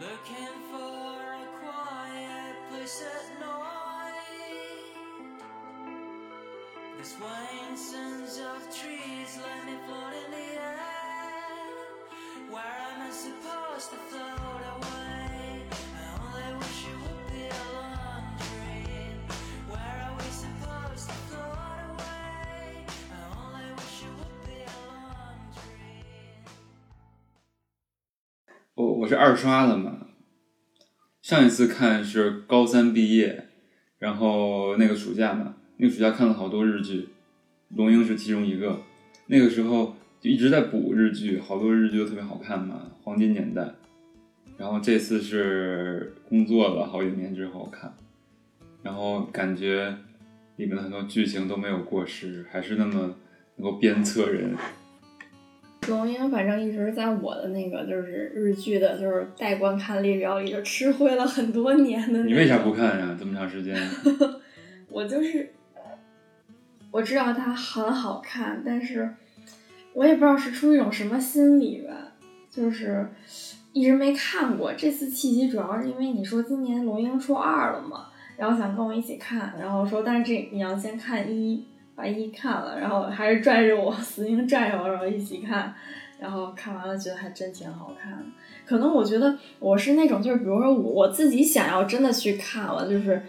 [0.00, 4.94] looking for a quiet place at night.
[6.98, 10.78] The swaying sons of trees let me float in the air.
[12.50, 15.62] Where am I supposed to float away?
[15.70, 17.03] I only wish it
[29.04, 30.06] 我是二刷的嘛，
[31.20, 33.48] 上一次看是高三毕业，
[33.98, 37.00] 然后那个暑假嘛，那个暑假看了好多日剧，
[37.76, 38.80] 《龙樱》是其中一个。
[39.26, 43.74] 那个时候就一直在补日剧，好多日剧都特别好看嘛，黄金年代。
[44.56, 47.94] 然后这次是工作了好几年之后看，
[48.82, 49.94] 然后感觉
[50.56, 53.14] 里面的很多剧情都没有过时，还是那么
[53.56, 54.56] 能够鞭策人。
[55.88, 62.28] 龙樱反正一直在我的那个就是日剧的，就是待观看列表里就吃灰了很多年的、那个。
[62.28, 63.16] 你为啥不看呀？
[63.18, 63.76] 这么长时间？
[64.90, 65.52] 我就是
[66.90, 69.14] 我知道它很好看，但是
[69.92, 72.12] 我也不知道是出于一种什么心理吧，
[72.50, 73.08] 就是
[73.72, 74.72] 一直没看过。
[74.74, 85.74] 这次契机主要是因为你说今年龙樱出二了嘛，然后想跟我一起看，然后说但是这你要先看一，把一看了，然后还是拽着我死命拽着我，然后一起看。
[86.16, 88.24] 然后看完了，觉得还真挺好看的。
[88.64, 93.20] 可能我觉得我是那种，就是比如说我我自己想要真的去看了，就是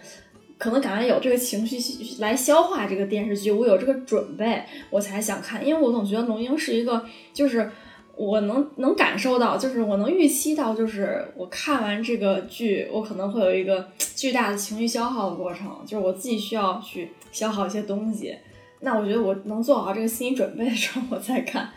[0.56, 1.76] 可能感觉有这个情绪
[2.20, 5.66] 来消化这个电视剧，我有这个准备，我才想看。
[5.66, 7.70] 因为我总觉得龙樱是一个，就是
[8.14, 18.34] 我能能感受到，就是我能预期到，就是我看完这个剧，我可能会有一个巨大的情绪消耗的过程，就是我自己需要去消耗一些东西。
[18.80, 21.68] 那我觉得我能做好这个心理准备的时候，我再看。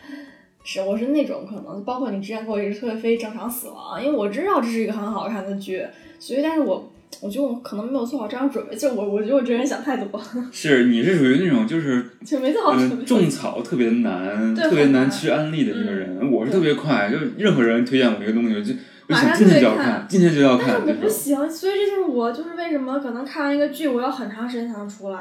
[0.62, 5.82] 是，我是那种可能，包括你之前给我一直推非正常死亡，因为我知道这是一个很好看的剧，
[6.18, 6.92] 所以但是我
[7.22, 10.20] 我觉得我可能没有做好这样准备，就我我觉得我这人想太多，
[10.52, 12.96] 是，你是属于那种就是就没做好准备。
[12.96, 16.18] 嗯，种草特别难，特别难去安利的一个人。
[16.20, 18.74] 嗯我是特别快，就任何人推荐我一个东西，我就
[19.08, 20.86] 我马上想今天就要看看，今天就要但是看。
[20.86, 25.20] 我不行，所以这就是我就是为什么可能看完一个剧，我要很长时间才能出来。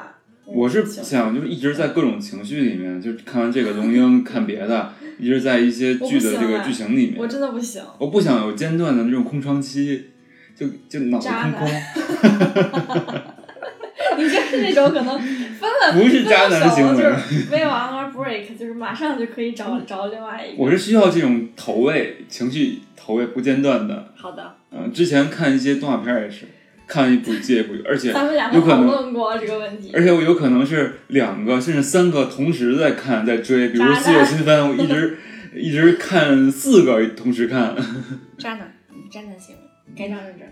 [0.51, 7.15] 我是想就是一直在各种情绪里面，就是看完这个龙 樱，看别的，一直在一些剧的这个剧情里面。
[7.17, 10.05] 我真的不行，我不想有间断的那种空窗期，
[10.55, 13.23] 就就脑子渣空男空。
[14.17, 20.63] 你就是那种可能分了 不是渣男行为分了手就是没有 on break，就是马上就可以找找另外一个。
[20.63, 24.11] 我是需要这种投喂，情绪投喂不间断的。
[24.15, 26.47] 好的，嗯，之前看一些动画片也是，
[26.89, 29.91] 看一部接一部， 而且有可能论过这个问题。
[29.93, 35.17] 而且我有可能是两个甚至三个同时在看在追，比如《四月新番》，我 一直
[35.55, 37.75] 一直看四个同时看。
[38.37, 39.61] 渣男，嗯渣男行为，
[39.95, 40.49] 该让认真。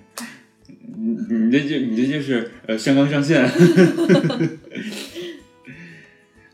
[0.99, 3.43] 你你这就你这就是呃上纲上线。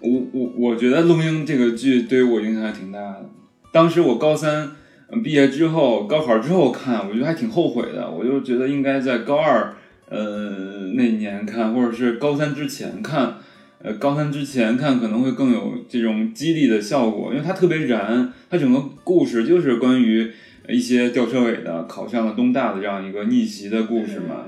[0.02, 3.30] 我我我觉得《龙樱》这个剧对于我影响还挺大的。
[3.72, 4.72] 当时我高三呃
[5.22, 8.10] 毕业之后，高考之后看，我觉得还挺后悔的。
[8.10, 9.76] 我就觉得应该在高二
[10.10, 13.36] 呃那年看，或者是高三之前看。
[13.86, 20.32] 呃，高三之前看可能会更有这种激励的效果，因为它特别燃，它整个故事就是关于
[20.70, 24.46] 一些吊车尾的考上了东大的这样一个逆袭的故事嘛。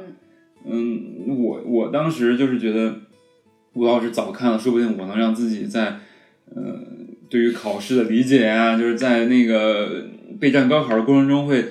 [0.66, 2.96] 嗯嗯，我我当时就是觉得，
[3.74, 6.00] 我要是早看了，说不定我能让自己在，
[6.56, 6.80] 呃，
[7.30, 10.06] 对于考试的理解啊、就是在那个
[10.40, 11.66] 备战高考的过程中会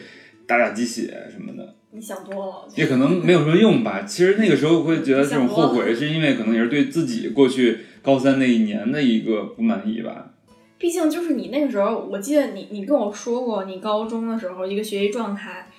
[0.46, 2.68] 打打鸡血什么的，你想多了。
[2.76, 4.02] 也可能没有什么用吧。
[4.02, 10.32] 其实那个时候会觉得这种后悔，是因为可能也是对自己过去高三那一年的一个不满意吧。
[10.78, 15.70] 毕竟就是你那个时候，我记得你你跟我说过，你高中的时候一个学习状态。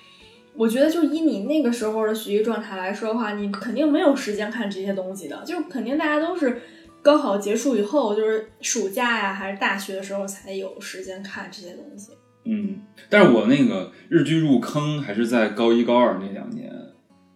[0.58, 6.62] 我觉得就以你那个时候的学习状态来说的话，你肯定没有时间看这些东西的，就肯定大家都是
[7.02, 12.12] 高考结束以后，就是暑假呀还是大学的时候才有时间看这些东西。
[12.46, 12.76] 嗯，
[13.10, 16.72] 但是我那个日剧入坑还是在高一高二那两年，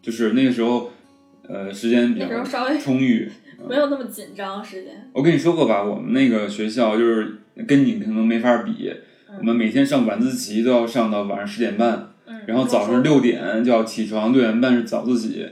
[0.01, 0.91] 就是那个时候，
[1.49, 3.31] 呃，时间比较稍微充裕。
[3.69, 5.11] 没有那么紧张时间。
[5.13, 8.91] 我跟你说过吧，我们那个学校就是跟你可能没法比，
[9.29, 15.47] 嗯我们每天上晚自习都要上到晚上十点半，嗯，然后早上六点就要起床，六点半是早自习，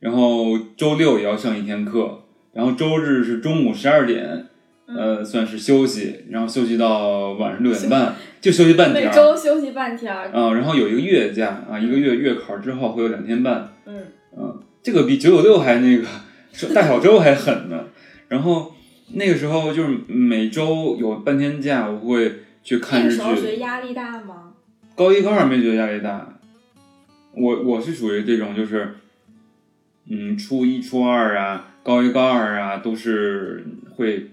[0.00, 4.46] 然后周六也要上一天课，然后周日是中午十二点，嗯
[4.86, 9.14] 呃，算是休息，然后休息到晚上六点半，就休息半天每。
[9.14, 10.30] 周休息半天儿。
[10.32, 14.02] 啊、然后有一个月假啊，一个月月考之后会有两天半，嗯，
[14.36, 16.06] 嗯，这个比九九六还那个
[16.74, 17.86] 大小周还狠呢。
[18.28, 18.74] 然后
[19.12, 23.60] 那个时候就是每周有半天假，我会去看日那个时候觉得剧。
[23.60, 24.52] 压力大吗？
[24.94, 26.38] 高一高二没觉得压力大，
[27.32, 28.94] 我我是属于这种就是，
[30.08, 33.66] 嗯，初一初二啊，高一高二啊，都是
[33.96, 34.30] 会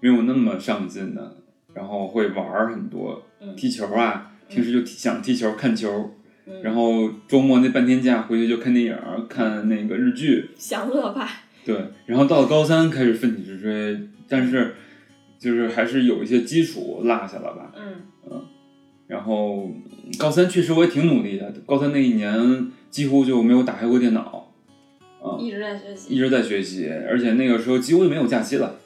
[0.00, 1.36] 没有那么上进的，
[1.74, 6.10] 然后会玩很多，嗯踢球啊，平时就想踢球看球，
[6.46, 8.96] 嗯然后周末那半天假回去就看电影，
[9.28, 11.28] 看那个日剧，享乐派。
[11.64, 11.76] 对，
[12.06, 14.74] 然后到了高三开始奋起直追，但是
[15.38, 17.72] 就是还是有一些基础落下了吧。
[17.76, 18.42] 嗯
[19.06, 19.82] 然后嗯
[20.18, 24.52] 高三确实我也挺努力的，高三那一年几乎就没有打开过电脑，
[25.38, 26.18] 一直在学习一。
[26.18, 28.76] 直在学习，而且那个时候几乎就没有假期了。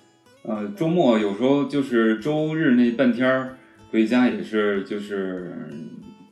[0.44, 3.56] 呃，周末有时候就是周日那半天儿
[3.90, 5.56] 回家也是就是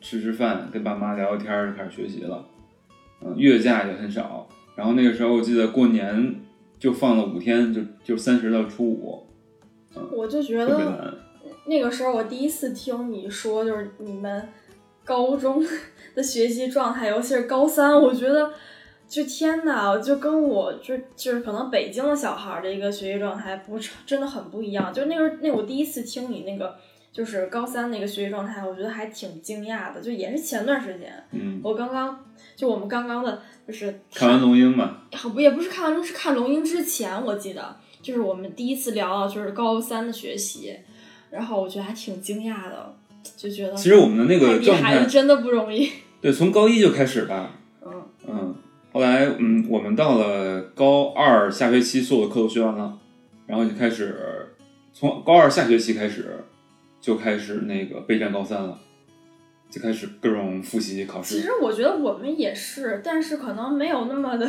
[0.01, 2.47] 吃吃饭，跟爸妈聊聊天儿就开始学习了。
[3.25, 4.49] 嗯、月假也很少。
[4.77, 6.37] 然后那个时候我记得过年
[6.79, 9.27] 就放了五天，就就三十到初五，
[10.13, 11.19] 我就觉得。
[11.65, 14.49] 那个时候我第一次听你说，就是你们
[15.05, 15.65] 高中
[16.13, 18.51] 的学习状态，尤其是高三，我觉得
[19.13, 24.91] 就天呐，就跟我就就是可能北京的小孩儿的一个学习状态不是真的很不一样。
[24.91, 26.75] 就那个那我第一次听你那个
[27.13, 30.01] 就是高三那个学习状态，我觉得还挺惊讶的。
[30.01, 32.25] 就也是前段时间，嗯，我刚刚
[32.57, 40.75] 就我们刚刚的就是看完龙樱嘛，好不也不是看完，是看龙樱之前，我记得就是我们第一次聊到就是高三的学习，
[41.31, 42.95] 然后我觉得还挺惊讶的，
[43.37, 45.91] 就觉得其实我们的那个太状态真的不容易。
[46.23, 47.59] 对，从高一就开始吧。
[48.93, 52.99] 后来嗯，我们到了高二下学期，所有的课都学完了，
[53.47, 54.55] 然后就开始
[54.93, 56.45] 从高二下学期开始
[57.01, 58.79] 就开始那个备战高三了，
[59.71, 61.37] 就开始各种复习考试。
[61.37, 64.47] 其实我觉得我们也是，但是可能没有那么的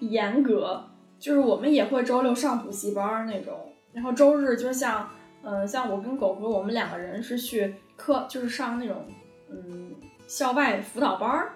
[0.00, 0.84] 严格，
[1.18, 3.54] 就是我们也会周六上补习班那种，
[3.92, 5.08] 然后周日就是像
[5.44, 9.04] 嗯、像我跟狗哥，我们两个人是去课，就是上那种
[9.50, 9.90] 嗯
[10.28, 11.52] 校外辅导班儿。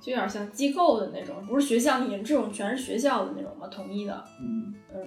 [0.00, 4.24] 就有点像机构的那种，不是学校，你们这种全是学校的那种嘛，统一的。
[4.40, 5.00] 嗯嗯，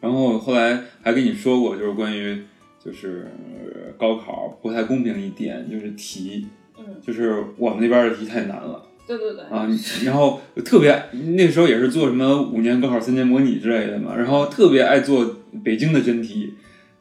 [0.00, 2.44] 然后后来还跟你说过，就是关于
[2.78, 6.46] 就是呃高考不太公平一点，就是题，
[6.78, 8.82] 嗯，就是我们那边的题太难了。
[9.06, 9.66] 对对对，啊，
[10.04, 10.90] 然后特别
[11.36, 16.54] 那个时候也是做什么五年高考三年模拟之类的嘛，然后特别爱做北京的真题，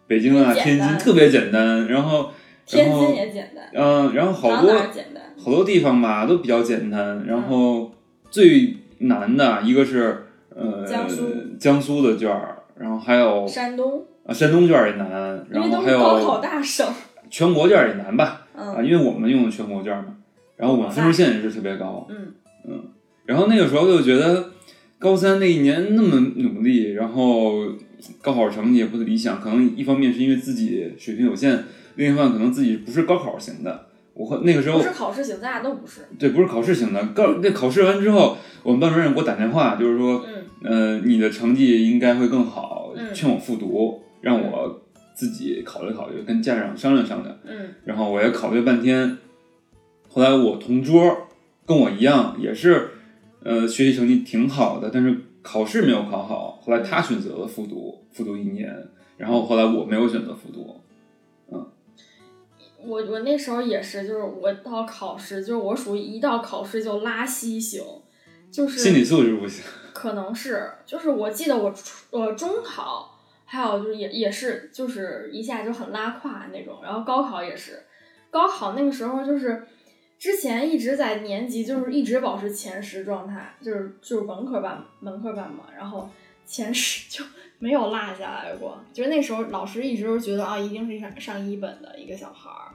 [0.07, 2.31] 北京啊、天津特别简单，然后
[2.65, 4.71] 天然后津也简单，嗯、然后好多？
[5.45, 7.93] 好多地方吧都比较简单，然后
[8.31, 11.21] 最难的一个是呃江苏。
[11.59, 16.83] 江苏的卷儿，然后还有山东，啊山东卷儿也难，然后还都是高考有大省。
[17.29, 20.15] 全国卷儿也难吧，啊，嗯因为我们用的全国卷嘛，
[20.57, 22.83] 然后我们分数线也是特别高，嗯，
[23.25, 24.49] 然后那个时候就觉得
[24.97, 27.53] 高三那一年那么努力，然后
[28.21, 31.63] 高考成绩也不理想，可能一方面是因为自己水平有限，
[31.95, 33.84] 另一方面可能自己不是高考型的。
[34.15, 36.01] 我和那个时候不是考试型，咱俩都不是。
[36.17, 44.81] 对不是考试型的，高那考试完之后，我们班主任给我打电话，就是说，嗯呃，你的成绩应该会更好，嗯劝我复读，让我
[45.13, 47.37] 自己考虑考虑，跟家长商量商量。
[47.45, 49.17] 嗯然后我也考虑了半天，
[50.07, 51.27] 后来我同桌
[51.65, 52.91] 跟我一样，也是
[53.43, 56.57] 呃学习成绩挺好的，但是考试没有考好。
[56.63, 58.73] 后来他选择了复读，复读一年，
[59.17, 60.79] 然后后来我没有选择复读。
[62.85, 67.83] 我我那时候也是，就是我到考试，就是我属于一到考试就拉稀型，
[68.51, 69.63] 就是心理素质不行，
[69.93, 77.83] 可能是，就是我记得我初呃中考，还有就是也也是就是一下就很拉胯那种，然后高考也是，
[78.29, 79.65] 高考那个时候就是
[80.17, 86.09] 之前一直在年级就是一直保持前十状态，就是就是文科班文科班嘛，然后
[86.45, 87.23] 前十就
[87.59, 92.74] 没有落下来过，就是那时候老师一直都觉得啊，一定是上上一本的一个小孩儿，嗯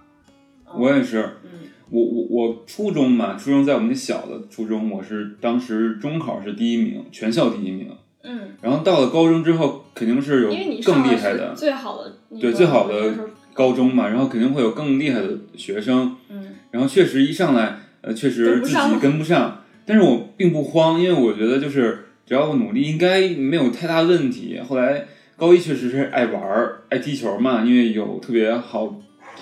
[0.76, 1.22] 我也是。
[1.44, 1.50] 嗯
[1.92, 7.88] 我我我初中嘛，初中在我们小的初中，我是当时中考是第一名，全校第一名。
[8.22, 10.50] 嗯，然后到了高中之后，肯定是有
[10.84, 13.12] 更厉害的是最好的对最好的
[13.52, 16.16] 高中嘛，然后肯定会有更厉害的学生。
[16.28, 24.60] 嗯然后确实一上来，呃，确实自己跟不上跟不上， 但是我并不慌，因为我觉得就是只要我努力，应该没有太大问题。
[24.60, 29.00] 后来高一确实是爱玩儿、爱踢球嘛，因为有特别好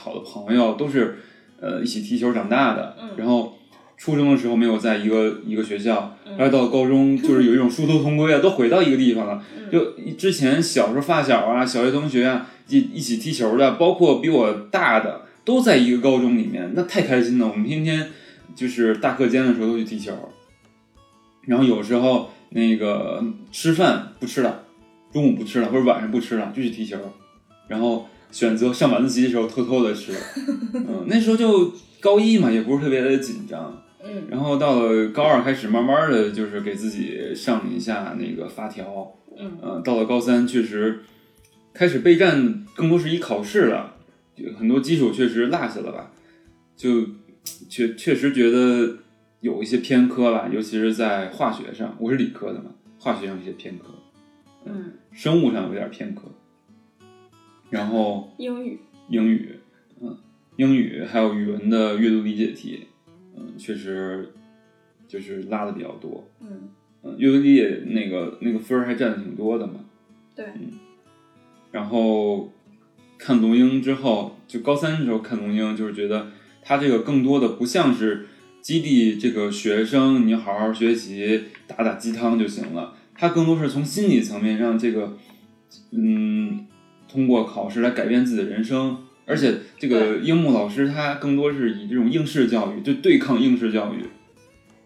[0.09, 1.19] 好的朋友，都是
[1.61, 2.97] 呃一起踢球长大的。
[3.01, 3.59] 嗯然后
[3.97, 9.43] 初中的时候没有在一个一个学校，嗯然后到高中就是有一种殊途同归啊，都回到一个地方了。
[9.57, 17.47] 嗯就之前小时候发小啊、小学同学啊，一一起踢球的，包括比我大的，都在一个高中里面，那太开心了。
[17.47, 18.09] 我们天天
[18.55, 20.13] 就是大课间的时候都去踢球，
[21.43, 23.23] 然后有时候那个
[23.53, 24.63] 吃饭不吃了，
[25.13, 26.97] 中午不吃了，或者晚上不吃了，就去踢球，
[27.67, 30.13] 然后选择上晚自习的时候偷偷的吃。
[30.75, 33.83] 嗯，那时候就高一嘛，也不是特别的紧张。
[34.05, 41.01] 嗯然后到了高二开始，慢慢的就是给自己上一下那个发条，嗯呃，到了高三确实
[41.75, 43.97] 开始备战，更多是以考试了，
[44.57, 46.13] 很多基础确实落下了吧，
[46.77, 47.07] 就
[47.69, 48.99] 确确实觉得
[49.41, 53.87] 有一些偏科吧，尤其是在化学上，我是理科的嘛，化学上有些偏科，
[54.65, 56.23] 嗯，生物上有点偏科，
[57.71, 58.79] 然后英语。
[59.09, 59.59] 英语，
[60.01, 60.17] 嗯，
[60.57, 62.87] 英语还有语文的阅读理解题，
[63.37, 64.33] 嗯，确实
[65.07, 66.69] 就是拉的比较多，嗯。
[67.03, 69.75] 嗯，阅读理解那个那个分儿还占的挺多的嘛。
[70.35, 70.45] 对，
[71.71, 72.53] 然后
[73.17, 78.27] 看龙樱之后，就高三的时候看龙樱，就是觉得他这个更多的不像是
[78.61, 85.17] 激励这个学生你好好学习，打打鸡汤就行了，他更多是从心理层面让这个
[85.93, 86.67] 嗯
[87.09, 88.99] 通过考试来改变自己的人生。
[89.27, 94.05] 而且这个樱木老师他更多是以这种应试教育，就对抗应试教育，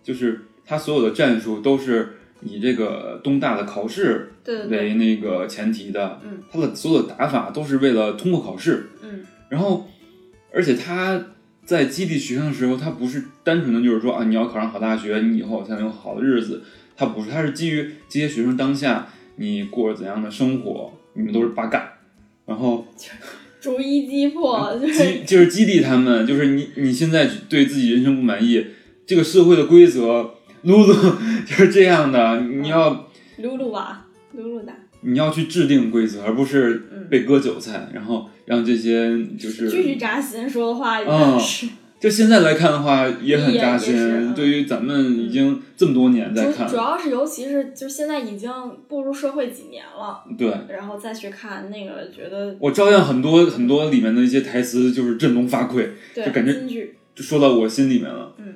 [0.02, 4.33] 就是他所有的战术都是以这个东大的考试
[4.69, 9.25] 为那个前提的，嗯，他的所有的打法都是为了通过考试，嗯。
[9.49, 9.87] 然后，
[10.52, 11.25] 而且他
[11.64, 16.64] 在激励学生的时候，他不是单纯的就是说啊，你要考上好大学，你以后才能有好的日子，
[16.97, 21.91] 他不是，他是基于这些学生当下你过着怎样的生活，你们都是八嘎，
[22.46, 22.87] 然后
[23.61, 28.66] 逐一击破，就是激就是激励他们，就是你你现在对自己人生不满意，
[29.06, 30.94] 这个社会的规则，露露
[31.46, 33.08] 就是这样的，你要。
[33.38, 41.66] 露露吧，露露的，你要去制定规则，而不是嗯被割韭菜，然后让这些就是继续扎心，说的话嗯也是。
[42.02, 43.94] 就现在来看的话也很扎心。
[43.97, 48.50] 嗯对于咱们已经这么多年在看主主，要是，尤其是就现在已经
[48.88, 58.54] 步入社会几年了，对然后再去看那个，觉得我照样很多很多里面的一些台词就是振聋发聩，对就感觉，就说到我心里面了，嗯，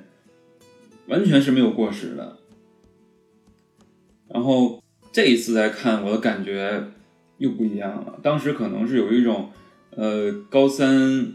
[1.06, 2.38] 完全是没有过时的。
[4.28, 6.82] 然后这一次来看，我的感觉
[7.38, 8.18] 又不一样了。
[8.22, 9.50] 当时可能是有一种，
[9.90, 11.28] 呃，高三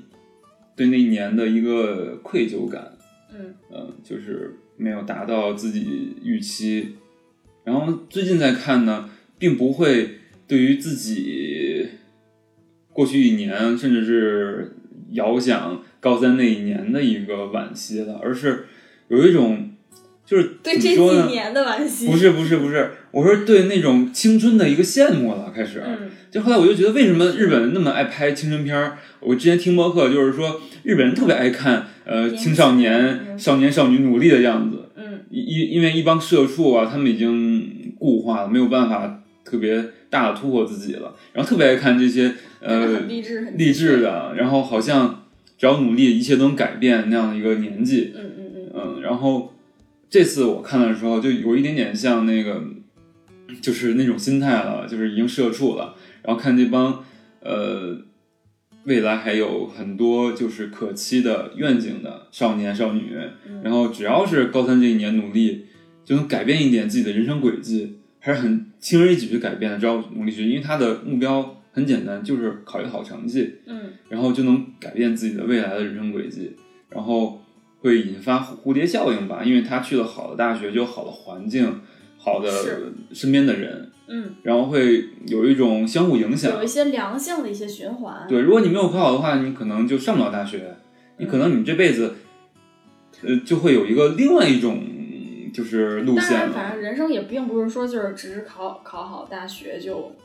[0.75, 2.97] 对那一年的一个愧疚感，
[3.33, 6.95] 嗯嗯，就是没有达到自己预期。
[7.63, 11.87] 然后最近在看呢，并不会对于自己
[12.91, 14.75] 过去一年，甚至是
[15.11, 18.65] 遥想高三那一年的一个惋惜了，而是
[19.09, 19.70] 有一种
[20.31, 20.95] 就是对这？
[20.95, 25.83] 几年的惋惜，不是不是不是，我说对那种青春的一个羡慕了，开始。
[25.85, 28.97] 嗯就后来我就觉得，为什么日本人那么爱拍青春片儿？
[29.19, 34.85] 我之前听播客就是说，日本人特别爱看呃青少年、嗯少年少女努力的样子。
[34.95, 45.25] 嗯因因为一帮社畜啊，他们已经固化了，没有办法特别大的突破自己了，然后特别爱看这些呃励志，励志，的，然后好像
[45.57, 48.13] 只要努力，一切都能改变那样的一个年纪。
[48.15, 49.53] 嗯嗯嗯，嗯，然后
[50.11, 52.61] 这次我看的时候，就有一点点像那个，
[53.61, 57.05] 就是那种心态了，就是已经社畜了，然后看这帮
[57.39, 57.97] 呃
[58.83, 63.13] 未来还有很多就是可期的愿景的少年少女，
[63.47, 63.61] 嗯。
[63.63, 65.67] 然后只要是高三这一年努力，
[66.03, 73.93] 就能改变一点自己的人生轨迹，还是很轻而易举去改变的，只要努力去，因为他的目标很简单，就是考一个好成绩，嗯。
[74.09, 76.51] 然后就能改变自己的未来的人生轨迹，
[76.89, 77.40] 然后
[77.81, 81.81] 会引发蝴蝶效应吧，因为他去了好的大学，就有好的环境，
[82.17, 82.49] 好的
[83.11, 86.67] 身边的人，嗯，然后会有一种相互影响有一。
[86.67, 90.75] 些良性的一些循环，对，如果你没有考好的话，你可能就上不了大学，
[91.17, 92.13] 你可能你这辈子，
[93.23, 94.83] 呃，就会有一个另外一种
[95.53, 96.51] 就是路线当然，线。
[96.53, 100.15] 反正人生也并不是说就是只是考考好大学就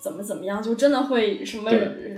[0.00, 1.70] 怎么怎么样，就真的会什么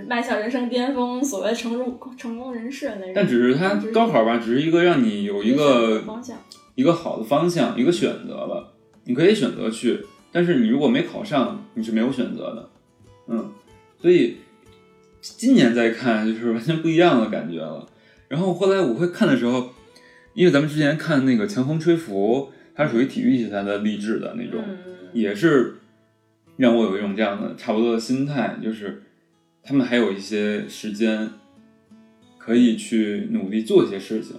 [0.07, 3.11] 迈向人生巅峰，所谓成功成功人士那种。
[3.15, 6.37] 但只是他高考吧，只是一个让你有一个方向，
[6.75, 8.73] 一个好的方向，一个选择了，
[9.05, 9.99] 你可以选择去，
[10.31, 12.69] 但是你如果没考上，你是没有选择的，
[13.27, 13.51] 嗯，
[13.99, 14.37] 所以
[15.21, 17.87] 今年再看就是完全不一样的感觉了。
[18.27, 19.71] 然后后来我会看的时候，
[20.33, 24.77] 因为咱们之前看那个《强风吹拂》，它属于体育题材的励志的那种，嗯，
[25.13, 25.75] 也是
[26.61, 29.01] 让我有一种这样的差不多的心态，就是
[29.63, 31.27] 他们还有一些时间
[32.37, 34.35] 可以去努力做一些事情。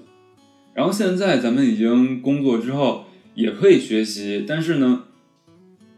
[0.73, 5.02] 然后现在咱们已经工作之后，也可以学习，但是呢，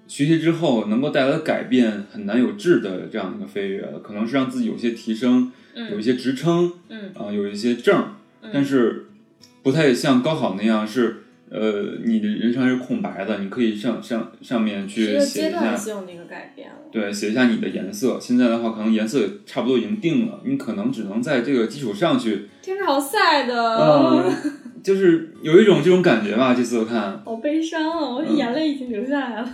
[0.07, 8.15] 学习之后能够带来的改变很难有质的这样一个飞跃，可能是让自己有些提升，有一嗯些职称，嗯啊、有一些证
[8.51, 9.09] 但是
[9.63, 11.24] 不太像高考那样是。
[11.51, 16.77] 呃，你的人生是空白的，你可以上上上面去写一下段，性的一个改变了。
[16.91, 18.19] 对，写一下你的颜色。
[18.21, 23.77] 现在的话，可能颜色差不多已经定了，你可能只能在这个基础上去，听着好 sad 的。
[23.77, 24.33] 嗯，
[24.83, 26.55] 就是有一种这种感觉吧。
[26.55, 28.09] 这次我看，好悲伤啊！
[28.15, 29.49] 我眼泪已经流下来了。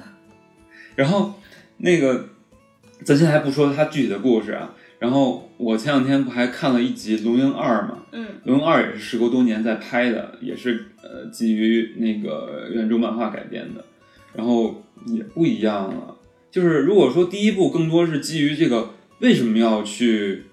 [0.97, 1.35] 然后
[1.79, 2.27] 那个，
[3.05, 4.75] 咱现在还不说它具体的故事啊。
[4.99, 13.85] 然后我前两天不还看了一集《龙樱二》嘛，嗯《龙樱二》也是时隔多年在拍的，也是呃基于那个原著漫画改编的，
[14.35, 16.17] 然后也不一样了。
[16.51, 18.91] 就是如果说第一部更多是基于这个
[19.21, 20.45] 为什么要去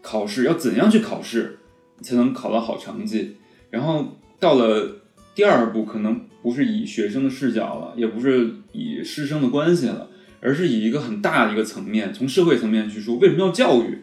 [0.00, 1.58] 考试，要怎样去考试
[2.00, 3.36] 才能考到好成绩，
[3.70, 5.02] 然后到了
[5.34, 10.10] 第二部可能不是以学生的视角了，也不是以师生的关系了，
[10.40, 13.98] 而是以一个很大的一个层面，从社会层面去说为什么要教育，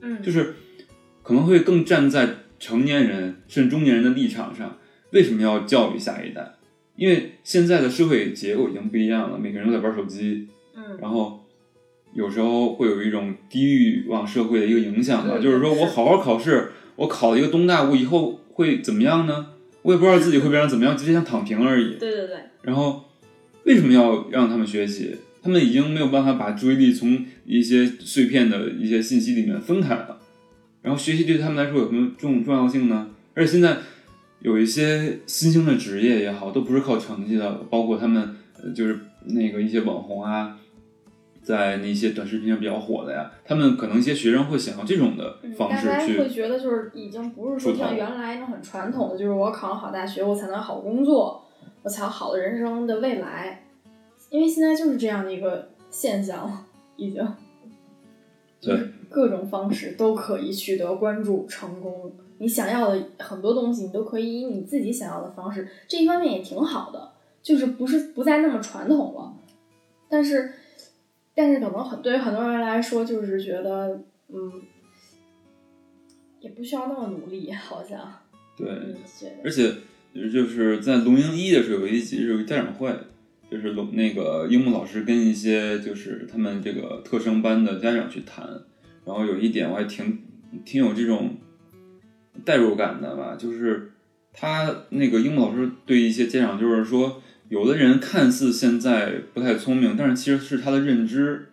[0.00, 0.54] 嗯，就是
[1.22, 4.78] 可能会更站在成年人甚至中年人的立场上，
[5.12, 6.54] 为什么要教育下一代？
[6.96, 11.42] 因为现在的社会结构已经不一样了，每个人都在玩手机，嗯然后
[12.14, 19.46] 有时候会有一种低欲望社会的一个影响吧，嗯就是说我好好考试，我考了一个东大，我以后会怎么样呢？
[19.82, 21.96] 我也不知道自己会变成怎么样，只是想躺平而已。
[21.98, 23.04] 对对对，然后
[23.64, 25.16] 为什么要让他们学习？
[25.42, 30.20] 他们已经没有办法把注意力从一些碎片的一些信息里面分开了。
[30.82, 33.08] 然后学习对他们来说有什么重重要性呢？
[33.34, 33.78] 而且现在
[34.42, 40.58] 有一些新兴的职业也好，都不是靠成绩的，包括他们呃就是那个一些网红啊，
[41.42, 51.44] 在那些短视频上比较火的呀，他们可能一些学生会想要这种的嗯方式去大家会觉得就是已经不是说像原来那种很传统的，就是我考上好大学，我才能好工作，
[51.82, 53.64] 我才有好的人生的未来。
[54.30, 56.64] 因为现在就是这样的一个现象，
[56.96, 57.26] 已经，
[58.60, 58.76] 对
[59.08, 62.10] 各种方式都可以取得关注成功。
[62.42, 69.32] 你想要的很多东西，你都可以以你自己想要的方式，这一方面也挺好的，就是不是不再那么传统了。
[70.08, 70.52] 但是，
[71.36, 74.60] 但是可能很对于很多人来说，就是觉得，嗯，
[76.40, 78.12] 也不需要那么努力，好像，
[78.58, 78.68] 对，
[79.44, 79.72] 而且
[80.12, 82.92] 就是在龙樱一的时候有一集是有个家长会，
[83.48, 88.44] 就是龙那个樱木老师跟一些就是他们这个特生班的家长去谈，
[89.04, 90.24] 然后有一点我还挺
[90.64, 91.36] 挺有这种
[92.44, 93.92] 代入感的吧，就是
[94.32, 101.48] 他那个樱木老师对一些家长就是说，有的人看似现在不太聪明，但是其实是他的认知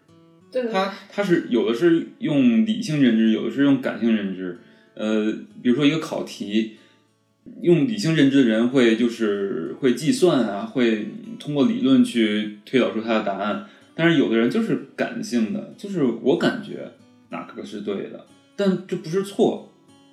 [0.71, 4.59] 他他是有的是用理性认知，有的是用感性认知。
[4.95, 6.77] 呃，比如说一个考题，
[7.61, 13.65] 用理性认知的人会就是会计算啊，会通过理论去推导出他的答案。
[13.93, 16.93] 但是有的人就是感性的，就是我感觉
[17.29, 19.68] 哪个是对的，但这不是错。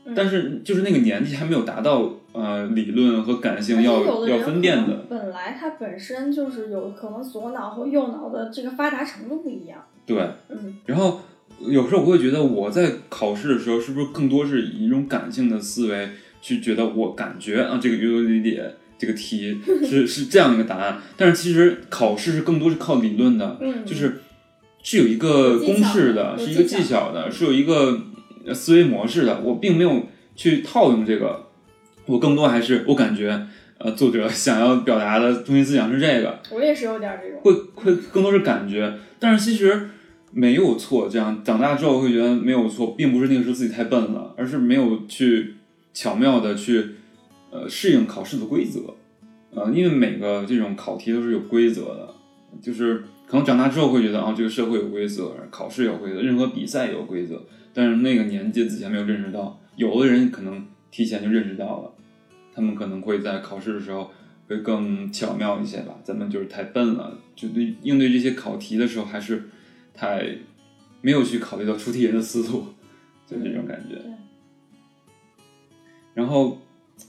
[0.06, 0.14] 嗯。
[0.14, 5.04] 但是就是那个年纪还没有达到呃理论和感性要要分辨的。
[5.10, 11.20] 本来他本身就是有可能左脑和右脑的这个发达程度不一样，对，嗯，然后
[11.60, 16.08] 有时候我会觉得我在考试的时候，是不是更多是以一种感性的思维
[16.40, 23.84] 去觉得我感觉啊，这个阅读理解这个题是 是这样一个答案，但是其实考试是更多是靠理论的，嗯。
[23.84, 24.20] 就是
[24.82, 28.15] 是有一个公式的，是一个技巧的，是有一个呃
[28.54, 30.02] 思维模式的，我并没有
[30.34, 31.46] 去套用这个，
[32.06, 33.46] 我更多还是我感觉。
[33.78, 39.90] 呃，作者想要表达的中心思想是这个，我也是有点这种，会会更多是感觉，但是其实
[40.32, 41.10] 没有错。
[41.10, 45.56] 这样长大之后会觉得没有错，并不是那个时候自己太笨了，而是没有去
[45.92, 46.92] 巧妙的去
[47.50, 48.80] 呃适应考试的规则。
[49.54, 52.14] 呃，因为每个这种考题都是有规则的，
[52.62, 57.44] 就是可能长大之后会觉得啊，这个社会有规则，考试有规则，任何比赛也有规则。
[57.74, 61.92] 但是那个年纪自己还没有认识到，有的人可能提前就认识到了，
[62.54, 64.10] 他们可能会在考试的时候
[64.48, 65.98] 会更巧妙一些吧。
[66.04, 69.50] 咱们就是太笨了，就对应对这些考题的时候还是
[69.92, 70.38] 太
[71.02, 72.66] 没有去考虑到出题人的思路，
[73.26, 74.00] 就这种感觉。
[76.14, 76.62] 然后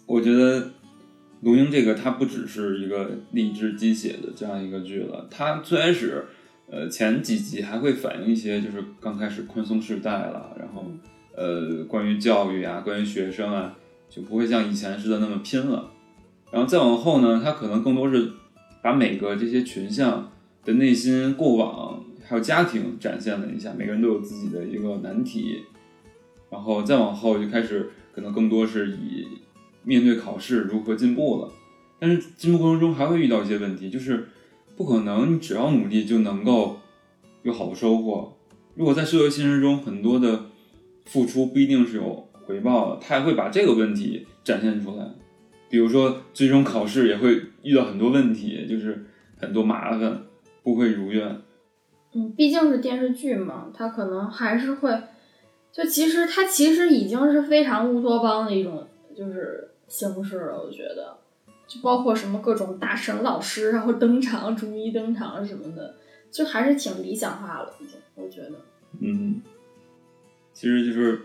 [0.06, 0.62] 我觉得
[1.41, 6.26] 《龙樱》这个它不只是一个励志鸡血的这样一个剧了，它最开始
[6.69, 10.86] 呃前几集还会反映一些就是刚开始宽松时代了，然后
[11.36, 13.78] 呃关于教育啊，关于学生啊，
[14.10, 15.91] 就不会像以前似的那么拼了。
[16.52, 18.32] 然后再往后呢，它可能更多是
[18.82, 20.32] 把每个这些群像
[20.63, 25.63] 的内心、过往还有家庭展现了一下，每个人都有自己的一个难题。
[26.50, 29.28] 然后再往后就开始可能更多是以
[29.88, 31.50] 面对考试如何进步了。
[31.97, 34.28] 但是进步过程中还会遇到一些问题，就是
[34.76, 36.78] 不可能你只要努力就能够
[37.41, 38.38] 有好的收获。
[38.76, 40.45] 如果在社会现实中很多的
[41.06, 45.08] 付出不一定是有回报的，他也会把这个问题展现出来。
[45.69, 49.06] 比如说，最终考试也会遇到很多问题，就是
[49.38, 50.21] 很多麻烦，
[50.63, 51.41] 不会如愿。
[52.13, 54.91] 嗯，毕竟是电视剧嘛，它可能还是会，
[55.73, 61.17] 就其实它其实已经是非常乌托邦的一种，就是形式了，我觉得，
[61.67, 65.95] 就包括什么各种大神老师然后登场，逐一登场什么的，
[66.30, 68.52] 就还是挺理想化了，已经，我觉得。
[69.00, 69.41] 嗯，
[70.54, 71.21] 其实就是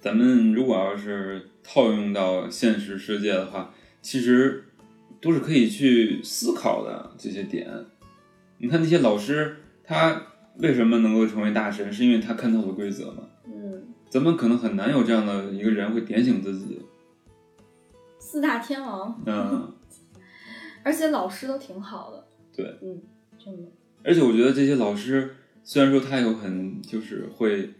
[0.00, 4.64] 咱们如果要是套用到现实世界的话，其实
[5.20, 7.68] 都是可以去思考的这些点。
[8.58, 10.22] 你看那些老师，他
[10.58, 13.24] 为什么能够成为大神，是因为他看透了规则嘛？
[13.46, 16.80] 嗯，咱们可能很难有这样的一个人会点醒自己。
[18.30, 19.72] 四大天王，嗯，
[20.84, 22.24] 而且老师都挺好的。
[22.54, 23.02] 对，嗯，
[23.36, 23.68] 真的。
[24.04, 27.70] 而且我觉得这些老师虽然说他有很就是会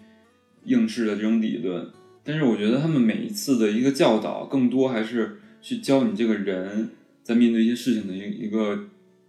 [0.65, 1.89] 应试的这种理论，
[2.25, 6.91] 但是我觉得他们每一次的一个教导，更多还是去教你这个人
[7.23, 8.87] 在面对一些事情的一一个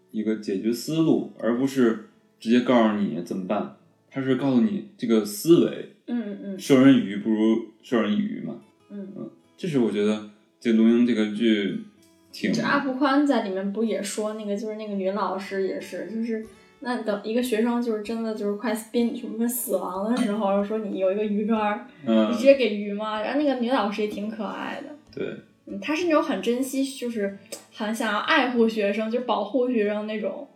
[0.10, 3.78] 一个解决思路，而不是直接告诉你怎么办。
[4.10, 8.56] 他是告诉你这个思维，嗯嗯嗯授人以鱼不如授人以渔嘛。
[8.90, 9.30] 嗯。
[9.56, 10.31] 这是我觉得
[10.62, 11.84] 这龙樱这个剧
[12.32, 16.46] 挺这阿布宽在里面不也说那个，就是那个女老师也是，就是
[16.82, 23.22] 那等一个学生就是真的就是快濒什么死亡的时候，说你有一个鱼竿你直接给鱼吗？
[23.22, 27.38] 然后那个女老师也挺可爱的，对嗯，她是那种很珍惜，就是
[27.74, 30.48] 很想要爱护学生，就是保护学生那种，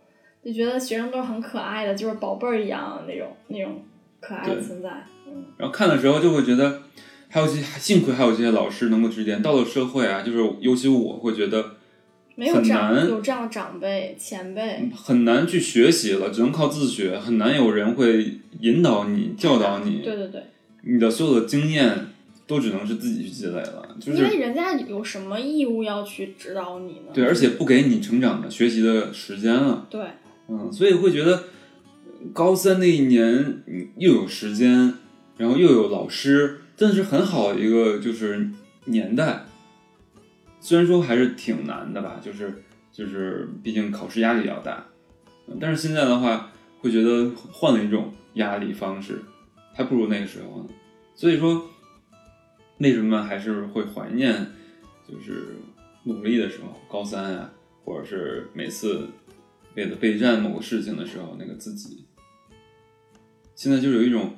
[0.44, 3.82] 就觉得学生都是很可爱的，就是宝贝儿一样的那种那种
[4.20, 4.88] 可爱的存在。
[5.26, 6.82] 嗯，然后看的时候就会觉得，
[7.36, 9.42] 还有这幸亏还有这些老师能够指点。
[9.42, 11.72] 到了社会啊，就是尤其我会觉得
[12.34, 20.00] 没有这样很难有这样的长辈前辈，很难去学习了，只能靠自学，很难有人会引导你、教导你。
[20.02, 20.44] 对对对，
[20.84, 22.06] 你的所有的经验
[22.46, 27.12] 都只能是自己去积累了，就是因为人家有什么义务要去指导你呢？
[27.12, 29.86] 对，而且不给你成长的学习的时间了。
[29.90, 30.00] 对，
[30.48, 31.44] 嗯，所以会觉得
[32.32, 34.94] 高三那一年嗯又有时间，
[35.36, 38.50] 然后又有老师，真的是很好一个就是
[38.84, 39.44] 年代。
[40.60, 42.62] 虽然说还是挺难的吧，就是
[42.92, 44.86] 就是毕竟考试压力比较大，
[45.60, 49.22] 但是现在的话会觉得换了一种压力方式，
[49.72, 50.68] 还不如那个时候呢。
[51.14, 51.70] 所以说，
[52.78, 54.46] 为什么还是会怀念
[55.08, 55.56] 就是
[56.04, 57.52] 努力的时候，高三啊，
[57.84, 59.08] 或者是每次
[59.74, 62.04] 为了备战某个事情的时候，那个自己，
[63.54, 64.36] 现在就有一种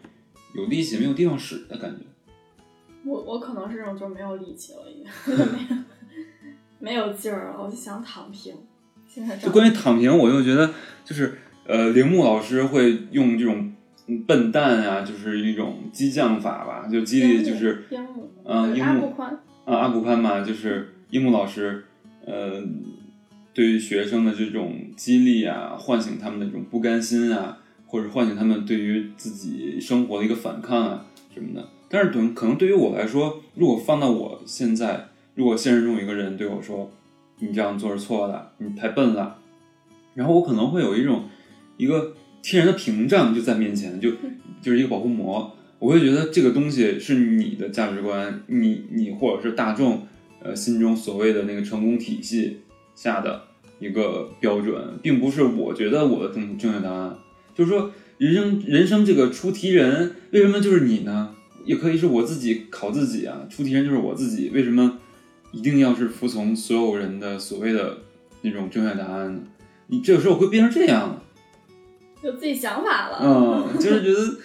[0.55, 2.05] 有力气没有地方使的感觉。
[3.09, 5.77] 我我可能是这种就没有力气了，已经没有
[6.79, 8.55] 没有劲儿了，我就想躺平。
[9.07, 10.71] 现在就关于躺平，我又觉得
[11.05, 13.73] 就是呃，铃木老师会用这种
[14.07, 21.85] 嗯笨蛋啊，就是一种激将法吧，就激励就是樱木，嗯樱木阿布宽，啊阿古宽嘛，就是樱木老师
[22.27, 22.62] 呃，
[23.55, 31.66] 对于学生的这种激励啊，唤醒他们的这种不甘心啊，或者唤醒他们对于自己生活的一个反抗啊什么的。
[31.88, 36.90] 但是对可能对于我来说，如果放到我现在，如果现实中有一个人对我说
[37.40, 39.38] ：“你这样做是错的，你太笨了。”
[40.14, 41.24] 然后我可能会有一种
[41.77, 44.11] 一个天然的屏障就在面前，就
[44.61, 45.55] 就是一个保护膜。
[45.79, 50.03] 我会觉得这个东西是你的价值观，你你或者是大众
[50.42, 52.59] 呃心中所谓的那个成功体系
[52.96, 53.44] 下的
[53.79, 57.16] 一个标准，并不是我觉得我的正正确答案。
[57.55, 61.35] 就是说，人生人生这个出题人为什么就是你呢？
[61.68, 64.98] 也可以是我自己考自己啊，出题人就是我自己，为什么
[65.52, 67.98] 一定要是服从所有人的所谓的
[68.40, 69.42] 那种正确答案呢？
[69.88, 71.20] 你这个时候会变成这样，
[72.22, 73.18] 有自己想法了。
[73.22, 74.38] 嗯，就是觉得，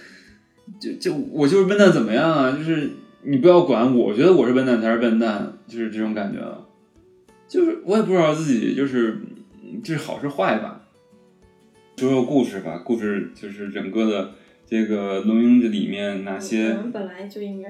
[0.80, 2.52] 就就我就是笨蛋怎么样啊？
[2.52, 6.68] 就是你不要管，我觉得我是笨蛋才是笨蛋，就是这种感觉了。
[7.48, 9.22] 就是我也不知道自己就是
[9.64, 10.82] 嗯这是好是坏吧。
[11.98, 14.32] 说说故事吧，故事就是整个的
[14.66, 17.70] 这个《龙樱》这里面哪些我些们本来就应该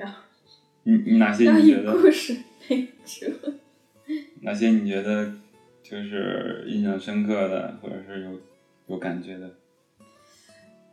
[0.84, 2.36] 你你哪些你觉得故事
[2.70, 3.26] 为主。
[4.42, 5.34] 哪些你觉得
[5.82, 8.40] 就是印象深刻的，或者是有
[8.88, 9.50] 有感觉的？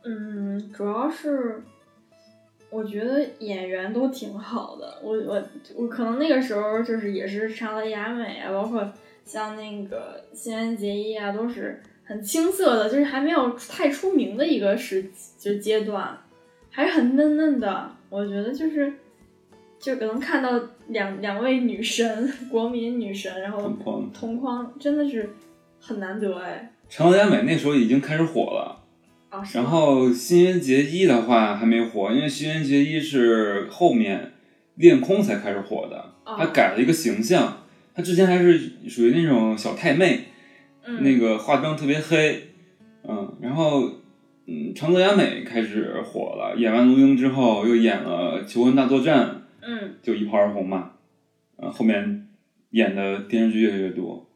[0.03, 1.61] 嗯，主要是
[2.69, 4.99] 我觉得演员都挺好的。
[5.03, 5.43] 我我
[5.75, 8.91] 我可能那个时候就是也是长泽雅美啊，包括
[9.23, 16.17] 像那个新垣结衣啊，都是很青涩的，就是还没有太出名的一个时就是阶段，
[16.69, 17.89] 还是很嫩嫩的。
[18.09, 18.91] 我觉得就是
[19.79, 25.29] 就能看到两两位女神，国民女神，然后同框同框，真的是
[25.79, 26.73] 很难得哎。
[26.89, 28.83] 长泽雅美那时候已经开始火了。
[29.53, 34.33] 然后新垣结衣的话还没火，因为新垣结衣是后面
[34.75, 37.63] 练空才开始火的，哦她改了一个形象，
[37.95, 40.25] 她之前还是属于那种小太妹，
[40.85, 41.03] 嗯。
[41.03, 42.49] 那个化妆特别黑，
[43.03, 43.89] 嗯，然后
[44.45, 49.27] 嗯长泽雅美开始火了，演完《龙樱》之后又演了《求婚大作战》，
[49.61, 49.95] 嗯。
[50.01, 50.93] 就一炮而红嘛，
[51.57, 52.27] 呃，后面
[52.71, 54.27] 演的电视剧越来越多。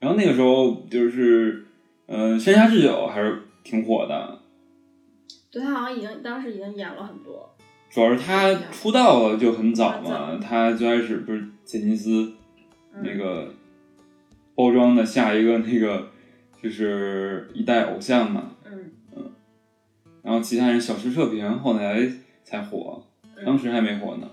[0.00, 1.64] 然后那个时候就是，
[2.06, 4.38] 呃，山下智久还是挺火的，
[5.50, 7.54] 对他好像已经当时已经演了很多，
[7.88, 12.34] 主要是他出道就很早嘛，他最开始不是杰尼斯
[12.92, 13.50] 嗯、那个
[14.54, 16.10] 包装的下一个那个
[16.62, 18.92] 就是一代偶像嘛，嗯。
[19.16, 19.32] 嗯。
[20.22, 22.08] 然后其他人小池彻平后来
[22.44, 23.04] 才火，
[23.36, 23.44] 嗯。
[23.44, 24.28] 当时还没火呢。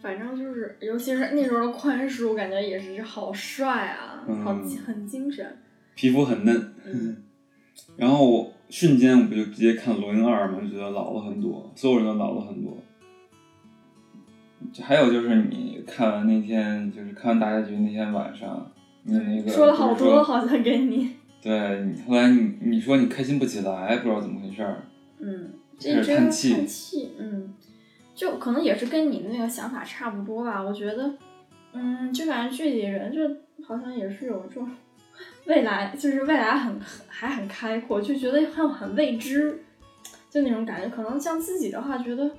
[0.00, 4.44] 反正就是，尤其是那时候的宽叔，感觉也是好帅啊，嗯。
[4.44, 4.54] 好
[4.86, 5.58] 很精神。
[5.94, 7.24] 皮肤很嫩，嗯。
[7.96, 12.76] 然后我瞬间我不就直接看《罗英二》嘛，就觉得老了很多，所有人都老了很多。
[14.82, 18.70] 还有就是你看完那天，就是看完大结局那天晚上，
[19.04, 24.82] 你那个说了好多，好像给你， 对，你后来你你说你开心不起来，不知道怎么回事儿。
[25.20, 27.54] 嗯，这这个叹气叹气，嗯，
[28.14, 30.62] 就可能也是跟你的那个想法差不多吧。
[30.62, 31.14] 我觉得，
[31.72, 33.20] 嗯，就感觉剧里人就
[33.64, 34.70] 好像也是有这种
[35.46, 39.62] 未来，就是未来很还很开阔，就觉得很很未知，
[40.30, 40.88] 就那种感觉。
[40.88, 42.30] 可能像自己的话，觉得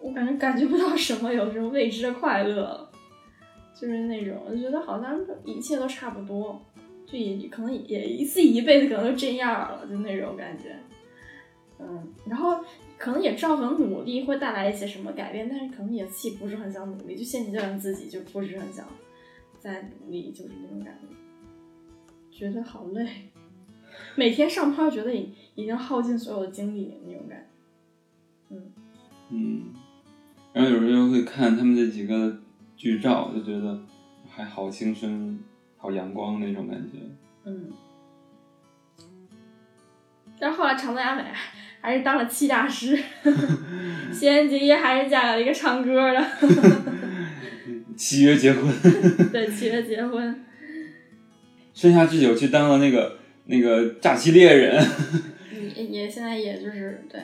[0.00, 2.88] 我感觉感觉不到什么有这种未知的快乐，
[3.74, 6.62] 就是那种我觉得好像一切都差不多，
[7.06, 10.76] 就也可能也自己一辈子可能就这样了，就那种感觉。
[11.78, 12.64] 嗯，然后
[12.96, 18.86] 可能也知道，可能努力会带来一些什么改变，但是可能也自己不是很想努力，就现阶段自己就不是很想
[19.58, 20.96] 再努力，就是那种感
[22.30, 23.08] 觉，觉得好累，
[24.14, 28.56] 每天上班觉得已已经耗尽所有的精力那种感觉。
[29.30, 29.64] 嗯，
[30.52, 32.38] 然后有时候会看他们这几个
[32.84, 33.80] 剧照，就觉得
[34.30, 35.40] 还好青春、
[35.78, 36.98] 好阳光那种感觉。
[37.46, 37.72] 嗯，
[40.38, 41.22] 但是后来长泽雅美
[41.80, 42.94] 还是当了气大师，
[44.12, 46.22] 西恩结衣还是嫁给了一个唱歌的，
[47.96, 48.70] 契约结婚，
[49.32, 50.44] 对，契约结婚。
[51.72, 54.86] 山下智久去当了那个那个诈欺猎人。
[55.74, 57.18] 也也现在也就是对，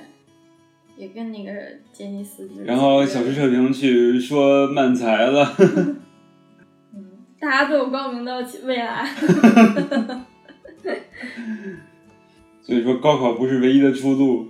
[1.00, 1.50] 也跟那个
[1.90, 2.64] 杰尼斯就是。
[2.64, 5.54] 然后小池彻平去说漫才了，
[6.92, 7.06] 嗯，
[7.40, 9.08] 大家都有光明的未来。
[12.62, 14.48] 所以说高考不是唯一的出路。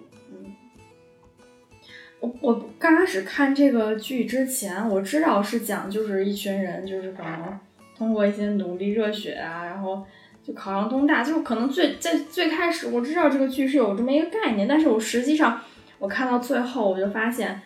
[2.19, 7.59] 我我刚开始看这个剧之前，我知道是讲就是一群人就是可能
[7.97, 10.05] 通过一些努力热血啊，然后
[10.45, 15.59] 就考上东大，就是可能最在最开始我知道这个剧是有这么一个概念，但是我实际上
[16.01, 17.63] 我看到最后我就发现。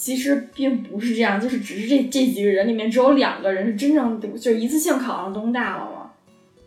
[0.00, 6.12] 其实并不是这样，就是只是这这几个人里面只有两个人是真正就一次性考上东大了嘛，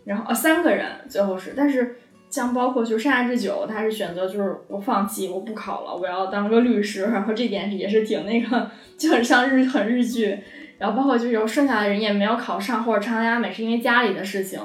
[0.03, 1.95] 然后呃三个人最后是，但是
[2.29, 10.37] 像包括就山下智久，他是选择就是我放弃，我不考了，我要当个律师，然后这点也是挺那个，就很像日很日剧。
[10.77, 14.59] 然后包括就有剩下的人也没有考上，或者长泽雅美是因为家里的事情，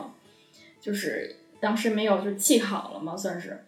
[0.81, 3.65] 就是当时没有就弃考了嘛，算是。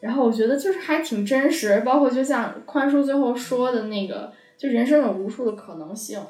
[0.00, 6.20] 然后我觉得就是还挺真实，包括就像宽叔最后说的那个，就人生有无数的可能性，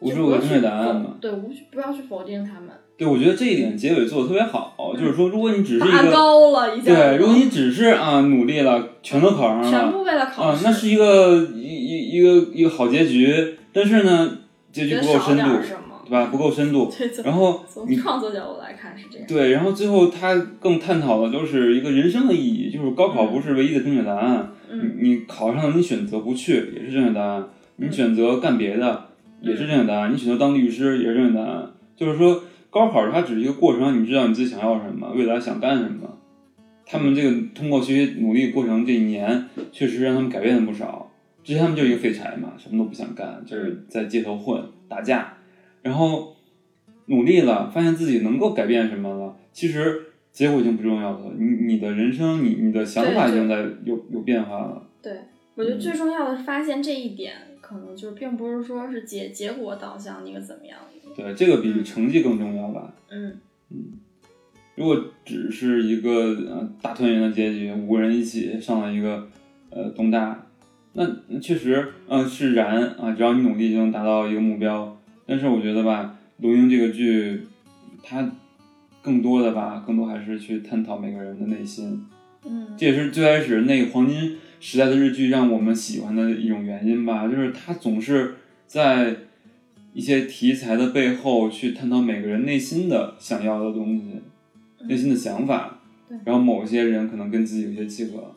[0.00, 1.16] 无数个正确答案嘛。
[1.20, 14.38] 对，无不要去否定他们，对，我觉得这一点结尾做的特别好，就是说，如果你只是一个高了一下，对，如果你只是啊努力了，全都考上了，全部为了考试，，啊那是一个一一一个一个好结局，但是呢，
[14.72, 16.26] 结局不够深度，点儿什么，对吧？
[16.26, 16.90] 不够深度。
[16.96, 19.26] 对，然后你从创作角度来看是这样。
[19.26, 24.52] 对，然后最后他更探讨的就是一个人生的意义，就是高考不是唯一的正确答案。
[24.70, 27.42] 嗯你你考上了，你选择不去也是正确答案；
[27.76, 29.04] 你选择干别的
[29.40, 31.70] 也是正确答案；你选择当律师也是正确答案。
[31.96, 36.18] 就是说，高考它只是一个过程，让你知道你自己想要什么，未来想干什么。
[36.84, 41.10] 他们这个通过学习努力过程这一年，确实让他们改变了不少。
[41.42, 45.32] 之前他们就是一个废柴嘛，什么都不想干，就是在街头混打架，
[45.86, 46.34] 然后
[47.06, 49.36] 努力了，发现自己能够改变什么了。
[49.52, 54.82] 其实结果已经不重要了，你你的人生，你你的想法已经在有有变化了。
[55.00, 55.16] 对，
[55.54, 60.76] 我觉得嗯最重要的是发现这一点，可能就是并不是说是结结果导向一个怎么样。
[61.14, 62.92] 对，这个比成绩更重要吧。
[63.08, 63.38] 嗯
[63.70, 63.92] 嗯
[64.74, 66.10] 如果只是一个
[66.50, 69.28] 呃大团圆的结局，五个人一起上了一个
[69.70, 70.46] 呃东大，
[70.94, 74.92] 那那确实呃是燃啊，只要你努力就能达到一个目标。
[75.26, 77.42] 但是我觉得吧，《龙樱》这个剧，
[78.02, 78.30] 它
[79.02, 82.06] 更多的吧，更多还是去探讨每个人的内心。
[82.48, 88.36] 嗯这也是最开始那个黄金时代的日剧让我们喜欢的一种原因吧，就是它总是
[88.68, 89.16] 在
[89.92, 94.20] 一些题材的背后去探讨每个人内心的想要的东西，
[94.86, 98.32] 内心的想法对，然后某些人可能跟自己有些契合。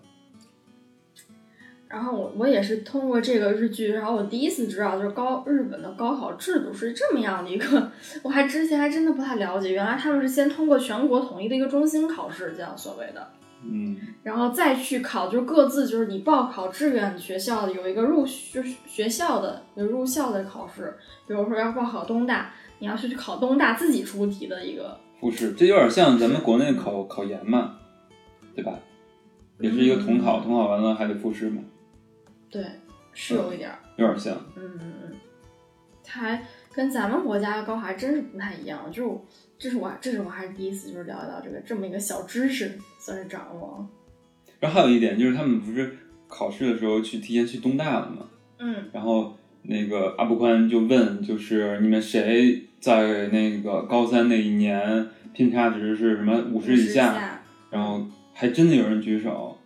[1.89, 13.27] 然后我我也是通过这个日剧，然后我第一次知道，就是高日本的高考制度是这么样的一个， 我还之前还真的不太了解，原来他们是先通过全国统一的一个中心考试，这样所谓的，
[13.63, 13.97] 嗯。
[14.21, 20.95] 然后再去考，就是各自就是你报考志愿学校的有一个入就是学校的有入校的考试，
[21.27, 27.77] 比如说要报考东大，你要去考东大自己出题的一个，复试，这有点像咱们国内考考研嘛，
[28.53, 28.77] 对吧？
[29.59, 31.61] 也是一个统考，统考完了还得复试嘛，
[32.49, 32.65] 对，
[33.13, 33.79] 是有一点儿。
[33.97, 34.35] 有点像。
[34.55, 35.15] 嗯嗯嗯，
[36.03, 38.91] 它还跟咱们国家的高考还真是不太一样。
[38.91, 39.23] 就
[39.57, 43.87] 这是我这是我还是第一次就是了解到这个这么一个小知识，算是掌握。
[44.59, 48.25] 然后还有一点就是他们不是考试的时候去提前去东大了嘛，
[48.57, 57.13] 嗯然后那个阿布宽就问，就是你们谁在那个高三那一年偏差值是什么五十以下？
[57.13, 59.58] 下，然后还真的有人举手。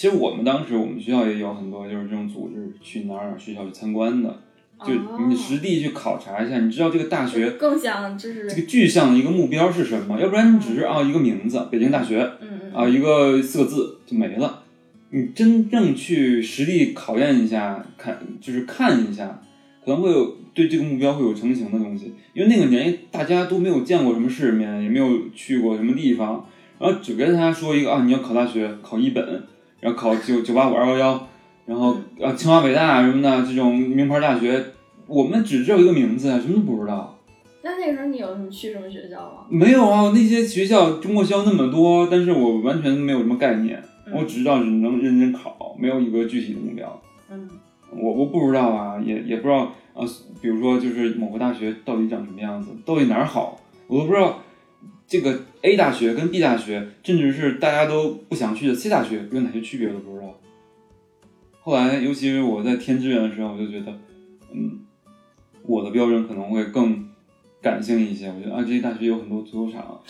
[0.00, 4.34] 其实我们当时我们学校也有很多就是这种组织去哪儿哪儿学校去参观的，
[4.82, 4.94] 就
[5.28, 10.18] 你实地去考察一下，你知道这个大学更像就是这个具象的一个目标是什么？
[10.18, 14.62] 要不然你只是啊一个名字，北京大学嗯嗯啊一个四个字就没了。
[15.10, 19.42] 你真正去实地考验一下，看就是看一下，
[19.84, 22.14] 可能会有对这个目标会有成型的东西。
[22.32, 26.46] 因为那个年纪大家都没有见过什么世面，也没有去过什么地方，
[26.78, 29.42] 然后只跟他说一个啊你要考大学，考一本，
[29.80, 31.28] 然后考九九八五二幺幺，
[31.66, 34.62] 然后啊清华北大什么的这种名牌大学，
[35.06, 37.16] 我们只知道一个名字啊，什么都不知道。
[37.62, 39.44] 那那个时候你有什么去什么学校吗？
[39.48, 47.00] 没有啊，那些学校中国学校那么多，但是我完全没有什么概念，嗯我只知道只能认真考，没有一个具体的目标。
[47.30, 47.48] 嗯
[47.92, 50.06] 我我不知道啊，也也不知道啊，
[50.40, 54.38] 比如说就是某个大学到底长什么样子，到底哪儿好，我都不知道。
[55.10, 60.38] 这个 A 大学跟 B 大学，甚至是大家都不想去的 C 大学，有哪些区别我都不知道。
[61.62, 63.92] 后来，尤其是我在填志愿的时候，我就觉得，
[64.54, 64.78] 嗯，
[65.62, 67.08] 我的标准可能会更
[67.60, 68.28] 感性一些。
[68.28, 70.00] 我觉得啊，这些大学有很多足球场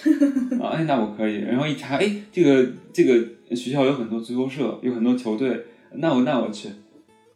[0.60, 1.36] 啊，哎，那我可以。
[1.44, 6.68] 然后一查，哎，这个这个学校有很多足球社，有很多球队，那我那我去。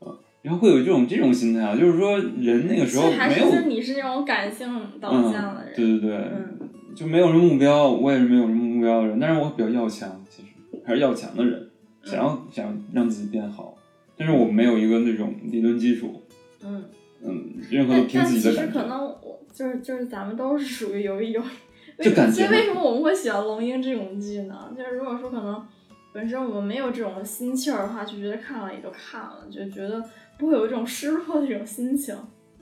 [0.01, 4.69] 啊，然后会有这种这种心态啊，就是说人那个时候还没有，你是那种感性
[5.01, 5.75] 导嗯向的，人。
[5.75, 6.54] 对对对，嗯
[6.95, 10.49] 就没有什么目标，我也是没有什么目标的人，但是我比较要强，其实
[10.87, 11.71] 还是要强的人，
[12.05, 13.77] 想要想让自己变好，
[14.17, 16.23] 但是我没有一个那种理论基础，
[16.63, 16.85] 嗯。
[17.27, 18.81] 嗯，任何凭但其实自己的感觉。
[18.81, 21.43] 可能我就是就是咱们都是属于有一有，
[22.05, 24.71] 就感觉为什么我们会喜欢龙樱这种剧呢？
[24.77, 25.67] 就是如果说可能
[26.13, 30.05] 本身我们没有这种心气儿的话，就觉得看了也就看了，就觉得
[30.39, 32.15] 不会有一种失落的这种心情，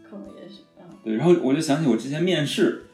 [0.08, 2.84] 可能也许嗯对，然后我就想起我之前面试，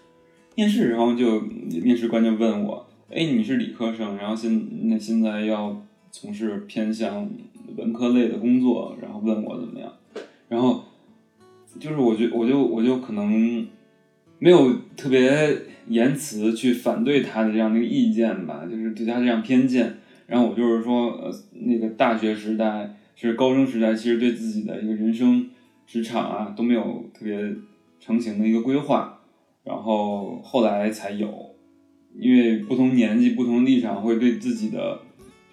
[0.59, 1.41] 面试，然后就
[1.85, 7.31] 面试官就问我，哎，你是理科生，然后现那现在要从事偏向
[7.77, 9.89] 文科类的工作，然后问我怎么样，
[10.49, 10.83] 然后
[11.79, 13.65] 就是我觉我就我就可能
[14.41, 19.99] 没有特别言辞去反对他的这样的一个意见吧，就是对他这样偏见。
[20.27, 25.49] 然后我就是说，呃，那个大学时代是高中时代，其实对自己的一个人生、
[25.87, 27.55] 职场啊都没有特别
[28.01, 29.18] 成型的一个规划，
[29.69, 31.29] 然后后来才有，
[32.19, 34.99] 因为不同年纪、不同立场会对自己的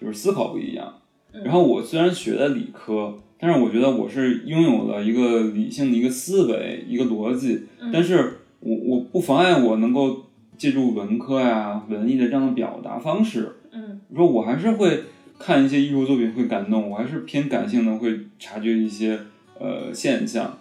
[0.00, 0.94] 就是思考不一样。
[1.34, 10.24] 嗯然后我虽然学的理科，但是我觉得我是拥有了一个理性的一个思维、一个逻辑，嗯但是我我不妨碍我能够
[10.56, 13.56] 借助文科呀、文艺的这样的表达方式。
[13.72, 15.02] 嗯说我还是会
[15.38, 19.18] 看一些艺术作品会感动，我还是偏感性的，会察觉一些
[19.60, 20.58] 呃现象。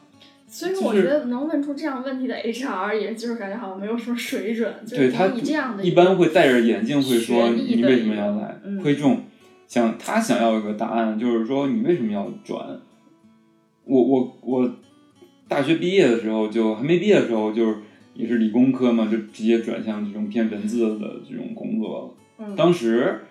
[0.48, 9.24] 所以就是我觉得能问出这样问题的 HR，也就是感觉好像没有什么水准，就是对他以这样的一般会戴着眼镜会说你为什么要来，嗯会这种
[9.68, 12.80] 想他想要一个答案，就是说你为什么要转？
[13.84, 14.72] 我我我
[15.48, 17.78] 大学毕业的时候就还没毕业的时候就是
[18.14, 22.14] 也是理工科嘛，就直接转向这种偏文字的这种工作了。
[22.38, 23.22] 嗯当时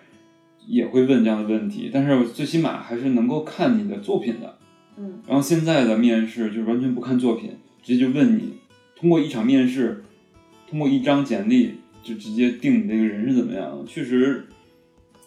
[0.67, 4.57] 也会问这样的问题，但是最起码还是能够看你的作品的。
[4.97, 7.51] 嗯然后现在的面试就是完全不看作品，
[7.83, 8.53] 直接就问你，
[8.95, 10.03] 通过一场面试，
[10.69, 13.85] 通过一张简历就直接定你这个人是怎么样的。
[13.85, 14.45] 确实，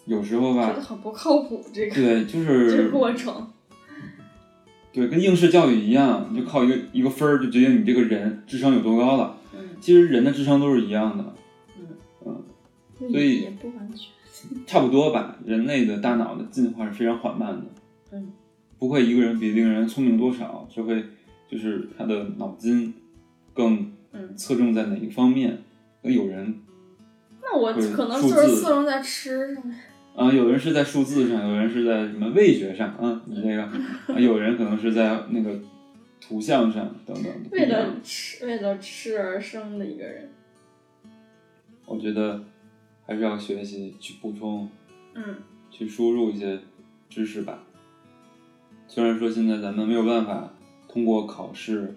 [0.05, 3.47] 有时候吧，觉得很不靠谱，这个对，就这个是过程。
[4.91, 9.37] 对，跟应试教育一样，你就靠一个一个分儿就决定你这个人智商有多高了。
[9.53, 11.33] 嗯其实人的智商都是一样的，
[12.25, 12.43] 嗯
[12.97, 14.09] 所以也不完全。
[14.65, 15.37] 差不多吧。
[15.45, 17.65] 人类的大脑的进化是非常缓慢的，
[18.11, 18.31] 嗯，
[18.79, 21.03] 不会一个人比另一个人聪明多少，只会
[21.51, 22.93] 就是他的脑筋
[23.53, 25.61] 更嗯，侧重在哪一个方面。
[26.01, 26.61] 那有人
[27.41, 29.77] 那我可能就是侧重在吃上面。
[30.15, 35.59] 啊，有人是在数字上，有人是在什么味觉上啊，你这个，啊，有人可能是在那个
[36.19, 37.31] 图像上等等。
[37.51, 40.29] 为了吃为了吃而生的一个人。
[41.85, 42.43] 我觉得
[43.05, 44.69] 还是要学习去补充，
[45.15, 45.35] 嗯
[45.69, 46.59] 去输入一些
[47.09, 47.63] 知识吧。
[48.89, 50.51] 虽然说现在咱们没有办法
[50.87, 51.95] 通过考试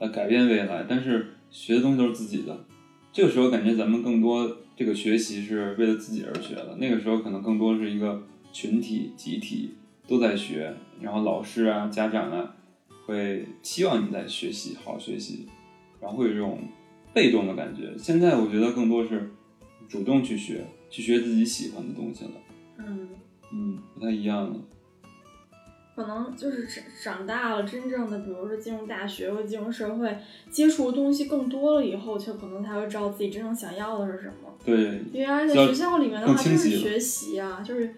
[0.00, 2.66] 来改变未来，但是学的东西都是自己的。
[3.12, 8.20] 这个时候感觉咱们更多这个学习是为了自己而学的，那个时候可能更多是一个
[8.52, 9.74] 群体、集体
[10.08, 12.56] 都在学，然后老师啊、家长啊
[13.06, 15.46] 会期望你在学习，好好学习，
[16.00, 16.58] 然后会有这种
[17.14, 17.96] 被动的感觉。
[17.96, 19.30] 现在我觉得更多是
[19.88, 22.32] 主动去学，去学自己喜欢的东西了。
[22.78, 23.08] 嗯，
[23.52, 24.56] 嗯，不太一样了。
[25.98, 30.16] 可能就是长长大了，真正的比如说进入大学或进入社会，
[30.48, 34.54] 接触的东西更多了以后，就可能才会知道自己真正想要的是什么。
[34.64, 37.88] 对，因为而在学校里面的话，就是学习啊，就是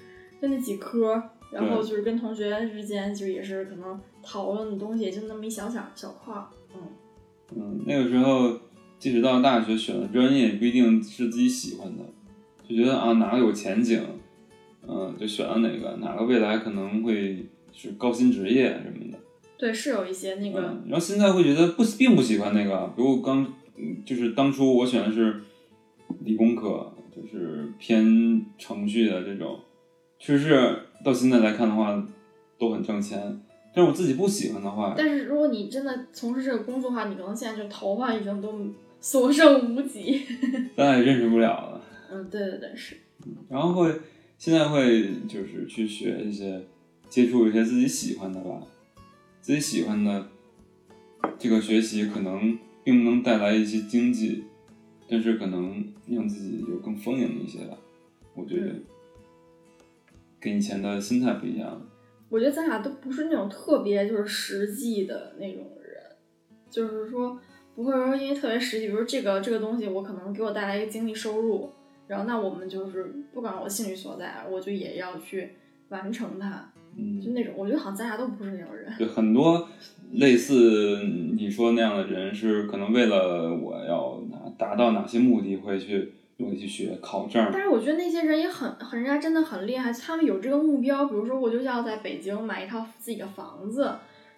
[0.41, 1.23] 就那几科，
[1.53, 6.47] 然后就是跟同学之间就也是可能讨论的东西，也就那么一小小小块儿。
[6.75, 6.81] 嗯，
[7.55, 8.59] 嗯，那个时候
[8.99, 12.05] 即使到了大学选的专业，也不一定是自己喜欢的，
[12.67, 14.03] 就觉得啊哪个有前景，
[14.89, 19.19] 嗯，就选了哪个，哪个未来可能会是高薪职业什么的。
[19.59, 23.43] 对，是有一些那个，嗯，然后现在会觉得不并不喜欢那个，比如刚
[23.77, 25.41] 嗯就是当初我选的是
[26.25, 29.59] 理工科，就是偏程序的这种，
[30.19, 32.07] 确实是到现在来看的话
[32.59, 33.41] 都很挣钱，
[33.75, 38.53] 但是我自己不喜欢的话，但是如果你真的从事这个工作的话，你可能现在就头发已经都
[39.01, 40.21] 所剩无几。
[40.77, 41.81] 咱也认识不了了。
[42.13, 42.97] 嗯，对对对，是。
[43.49, 43.91] 然后会
[44.37, 46.63] 现在会就是去学一些，
[47.11, 48.63] 接触一些自己喜欢的吧，
[49.43, 50.29] 自己喜欢的
[51.39, 54.45] 这个学习可能并不能带来一些经济，
[55.09, 57.77] 但是可能让自己就更丰盈一些吧。
[58.35, 58.85] 我觉得嗯
[60.41, 61.87] 跟以前的心态不一样。
[62.29, 66.01] 我觉得咱俩都不是那种特别就是实际的那种人，
[66.71, 67.39] 就是说
[67.75, 71.69] 不会说因为特别实际，比如说这个这个东西我可能给我带来一个经济收入，
[72.07, 73.05] 然后那我们就是
[73.35, 75.51] 不管我兴趣所在，我就也要去
[75.89, 78.93] 完成它，嗯，就那种我觉得好像咱俩都不是那种人。
[78.99, 79.69] 对很多
[80.13, 81.03] 类似
[81.37, 84.23] 你说那样的人，是可能为了我要
[84.59, 87.51] 达到哪些目的，会去努力去学考证。
[87.53, 93.93] 但是我觉得那些人也很很，人家真的很厉害，他们有这个目标，比如说我就要在北京买一套自己的房子，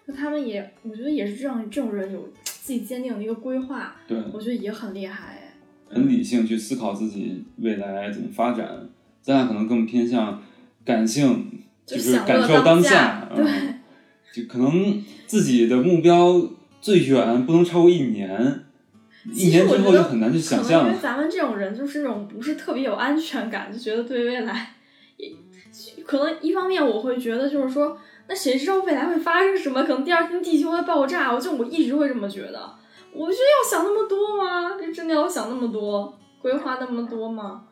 [0.05, 5.55] 那他们也，我觉得也是这样，这种人有自己坚定的一个规划，对，我觉得也很厉害哎。
[5.89, 8.89] 很理性去思考自己未来怎么发展。
[9.21, 10.41] 咱俩可能更偏向
[10.83, 13.79] 感性，就是感受当下，对嗯，
[14.33, 16.41] 就可能自己的目标
[16.81, 18.63] 最远不能超过一年，
[19.31, 20.89] 一年之后就很难去想象了。
[20.89, 24.75] 因为咱们这种人就是那种不是特别有安全感，就觉得对未来，
[25.17, 25.31] 也
[26.05, 29.83] 可能一方面我会觉得就是说，那谁知道未来会发生什么？
[29.83, 32.73] 可能第二天地球会爆炸，我就我一直会这么觉得。
[33.13, 34.77] 我觉得要想那么多吗？
[34.79, 37.63] 这真的要想那么多，规划那么多吗？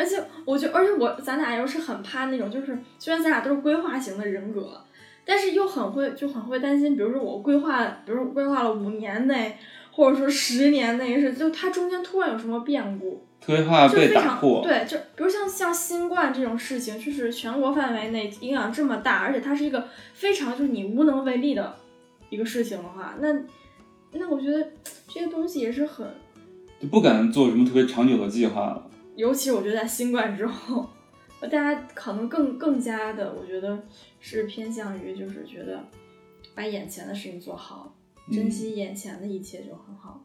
[0.00, 4.80] 而且我觉得，而且我咱俩又是很怕那种，就是虽然咱俩都是规划型的人格，
[5.26, 9.58] 但是又很会就很会担心，比如说我规划，比如说规划了五年内，
[9.92, 21.76] 或者说十年内是，就它中间突然有什么变故，规划被就非常打破，对，就比如像像新冠这种事情，就是全国范围内影响这么大，而且它是一个非常就是你无能为力的
[22.30, 23.30] 一个事情的话，那
[24.12, 24.66] 那我觉得
[25.06, 26.06] 这些东西也是很，
[26.80, 28.86] 就不敢做什么特别长久的计划了。
[29.16, 30.88] 尤其我觉得在新冠之后，
[31.40, 33.82] 大家可能更更加的，我觉得
[34.18, 35.84] 是偏向于就是觉得
[36.54, 37.94] 把眼前的事情做好，
[38.30, 40.24] 珍嗯惜眼前的一切就很好。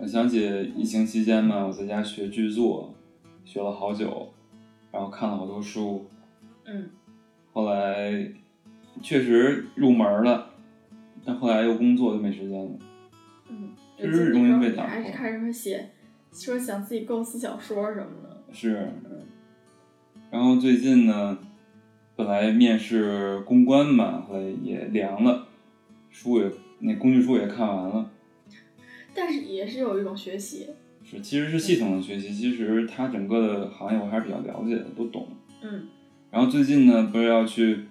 [0.00, 2.92] 我想起疫情期间嘛，我在家学剧作，
[3.44, 4.32] 学了好久，
[4.90, 6.04] 然后看了好多书，
[6.64, 6.90] 嗯
[7.52, 8.32] 后来
[9.00, 10.50] 确实入门了，
[11.24, 12.78] 但后来又工作就没时间了。
[13.48, 15.90] 嗯，就是容易被打还是破开始会写，
[16.34, 18.42] 说想自己构思小说什么的。
[18.52, 18.90] 是，
[20.30, 21.38] 然后最近呢，
[22.16, 25.46] 本来面试公关嘛，后来也凉了，
[26.10, 28.10] 书也那工具书也看完了，
[29.14, 30.70] 但是也是有一种学习，
[31.04, 35.28] 是其实是系统的学习，其实它整个的行业我还是比较了解的，都懂。
[35.62, 35.88] 嗯
[36.30, 37.84] 然后最近呢，不是要去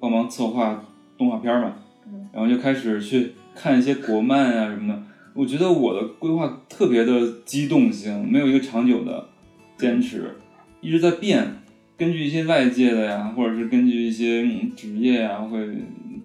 [0.00, 0.82] 帮忙策划
[1.18, 1.76] 动画片嘛，
[2.06, 5.02] 嗯然后就开始去看一些国漫啊什么的。
[5.34, 9.28] 我觉得我的规划特别的机动性，没有一个长久的
[9.76, 10.34] 坚持，
[10.80, 11.58] 一直在变。
[11.96, 15.58] 根据一些外界的呀，或者是根据一些嗯职业呀，会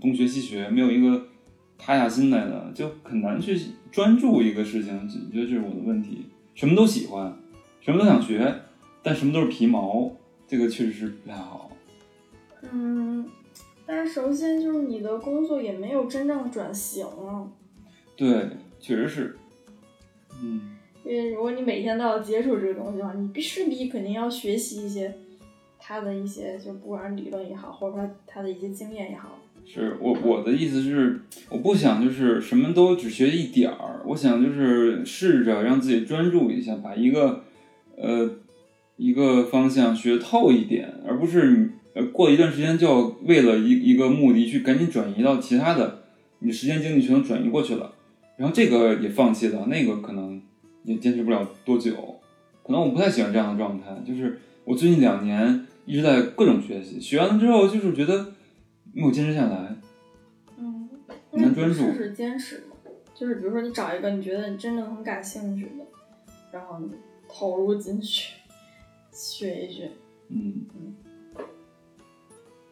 [0.01, 1.28] 东学西学，没有一个
[1.78, 3.55] 塌下心来的，就很难去
[3.91, 4.95] 专注一个事情。
[4.97, 6.26] 我觉得这是我的问题。
[6.55, 7.38] 什么都喜欢，
[7.82, 8.62] 什么都想学，
[9.03, 10.12] 但什么都是皮毛，
[10.47, 11.70] 这个确实是不太好。
[12.72, 13.24] 嗯，
[13.86, 17.45] 但是首先就是你的工作也没有真正转型啊，
[18.16, 18.47] 对，
[18.88, 19.36] 确实是。
[20.42, 20.62] 嗯，
[21.04, 25.14] 因为如果你每天都要接触这个东西的话，你必势必肯定要学习一些
[25.78, 29.38] 他的一些，就不管是理论也好，或者说他的一些经验也好。
[29.66, 31.20] 是我我的意思是，
[31.50, 37.44] 我不想就是什么都只学一点儿，我想就是试着让自己专注一下，把一个
[37.98, 38.30] 呃
[38.96, 46.04] 一个方向学透一点，而不是你呃过一段时间就要为了一一个目的去赶紧转移到其他的，
[46.40, 47.94] 你时间精力全都转移过去了，
[48.38, 50.42] 然后这个也放弃了，那个可能
[50.84, 51.94] 也坚持不了多久，
[52.64, 58.34] 可能我不太喜欢这样的状态，就是我最近两年一直在各种学习，学完了之后就是觉得
[58.94, 59.76] 没有坚持下来。
[60.58, 60.88] 嗯，
[61.32, 62.76] 很难专注试试坚持嘛，
[63.16, 65.86] 就是比如说你找一个你觉得你真正很感兴趣的，
[66.52, 66.92] 然后你
[67.28, 68.36] 投入进去
[69.12, 69.92] 学一学。
[70.30, 70.96] 嗯嗯，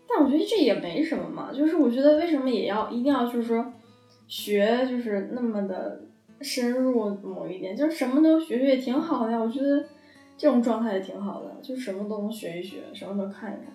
[0.07, 3.74] 但我觉得这也没什么嘛，就是我觉得为什么也要一定要就是说
[4.28, 6.03] 学就是那么的
[6.41, 9.39] 深入某一点，就是什么都学学也挺好的呀。
[9.39, 9.86] 我觉得
[10.38, 13.73] 这种状态也挺好的，就什么都能学一学，什么都看一看，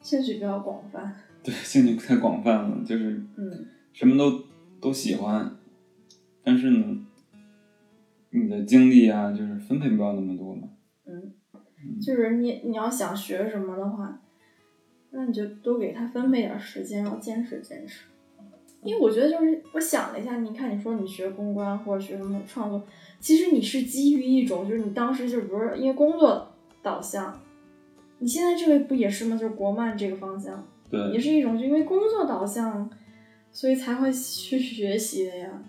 [0.00, 1.14] 兴趣比较广泛。
[1.42, 4.44] 对， 兴趣太广泛了，就是嗯，什么都
[4.80, 5.56] 都喜欢，
[6.42, 7.06] 但是呢，
[8.30, 10.68] 你的精力啊，就是分配不了那么多嘛。
[11.06, 11.32] 嗯
[12.00, 14.20] 就是你你要想学什么的话，
[15.10, 18.04] 那你就多给他分配点时间，然后坚持坚持。
[18.82, 22.82] 因为我觉得就是我想了一下，你看你说你学公关或者学什么创作，
[23.20, 26.48] 其实你是基于一种就是你当时就不是因为工作
[26.82, 27.40] 导向，
[28.18, 29.36] 你现在这个不也是吗？
[29.36, 32.88] 就是国漫这个方向，对也，是一种就因为工作导向，
[33.50, 35.62] 所以才会去学习的呀，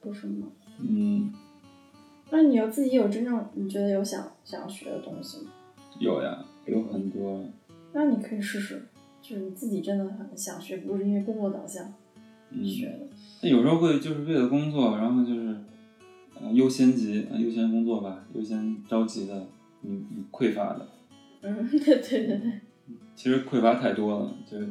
[0.00, 0.46] 不是吗？
[0.78, 1.32] 嗯，
[2.30, 5.50] 那你要自己有真正你觉得有想想学的东西吗？
[5.98, 7.44] 有呀，有很多。
[7.92, 8.86] 那你可以试试，
[9.20, 11.92] 就是你自己真的很想学，不是因为工作导向嗯，
[12.64, 12.98] 学的。
[13.42, 15.56] 那有时候会就是为了工作，然后就是
[16.40, 19.46] 呃优先级、呃优先工作吧，优先着急的，
[19.80, 20.88] 你你匮乏的，
[21.42, 22.60] 嗯，对对对对，
[23.14, 24.68] 其实匮乏太多了，就是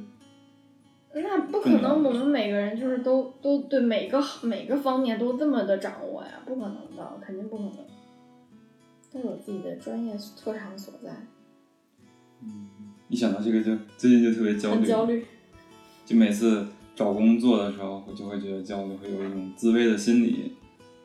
[1.13, 7.73] 那不可能，我们每个人就是都都对每个每个方面都这么的掌握呀，不可能的，肯定不可能。
[9.11, 11.11] 都有自己的专业特长所在，
[12.41, 12.69] 嗯
[13.09, 15.25] 一想到这个就最近就特别焦虑，很焦虑。
[16.05, 16.65] 就每次
[17.01, 20.53] 找工作的时候，我就会觉得焦虑，会有一种自卑的心理，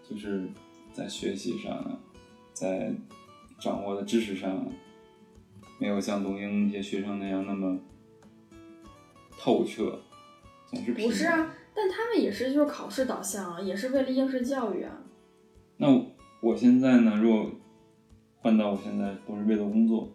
[0.06, 0.46] 就是
[0.92, 1.98] 在学习上啊，
[2.52, 2.92] 在
[3.58, 4.66] 掌握的知识上啊，
[5.78, 7.78] 没有像龙英那些学生那样那么
[9.38, 9.98] 透彻，
[10.66, 14.98] 总是不是啊，但他们也是就是考试导向啊，也是为了应试教育啊。
[15.78, 16.04] 那我
[16.42, 17.50] 我现在呢，如果
[18.42, 20.10] 换到我现在，都是为了工作，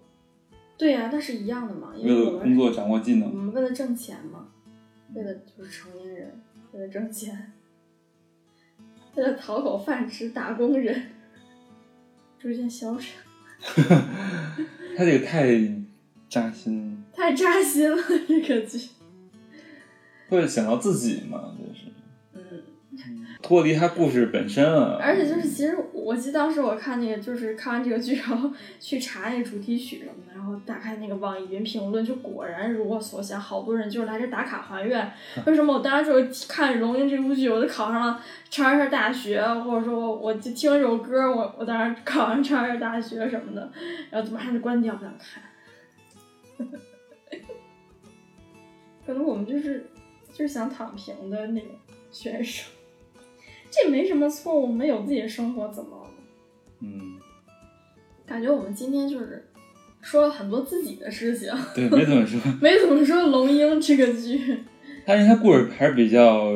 [0.77, 3.33] 对呀、那是一样的嘛，因为工作掌握技能我。
[3.33, 4.49] 们为了挣钱嘛，
[5.13, 6.41] 为了就是成年人，
[6.71, 7.51] 为了挣钱，
[9.15, 11.11] 为了讨口饭吃，打工人，
[12.39, 13.21] 逐渐消沉，
[14.97, 15.51] 他这个太
[16.29, 18.89] 扎心了，太扎心了这个剧。
[20.29, 21.90] 会想到自己嘛，就是嗯，
[23.41, 24.97] 脱离它故事本身啊。
[25.01, 35.11] 而且就是，其实我记得当时我看那个，就是看完这个剧，然后去查那个主题曲什么的，然后打开那个网易云评论，就果然如我所想，好多人就是来这打卡还愿。
[35.45, 43.71] 为什么我当时就看《龙樱》这部剧，我就考上了长安大学，或者说我我就听这首歌，我我当时考上长安大学什么的，
[44.09, 45.43] 然后就马上就关掉，不想看。
[49.03, 49.87] 可能我们就是
[50.31, 51.69] 就是想躺平的那种
[52.11, 52.69] 选手。
[53.71, 56.09] 这没什么错，我们有自己的生活，怎么了？
[56.81, 57.17] 嗯，
[58.27, 59.47] 感觉我们今天就是
[60.01, 62.39] 说了很多自己的事情，对，没怎么说。
[62.61, 64.59] 没怎么说龙樱这个剧，
[65.05, 66.51] 但是他故事还是比较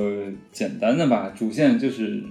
[0.52, 2.24] 简单的吧，主线就是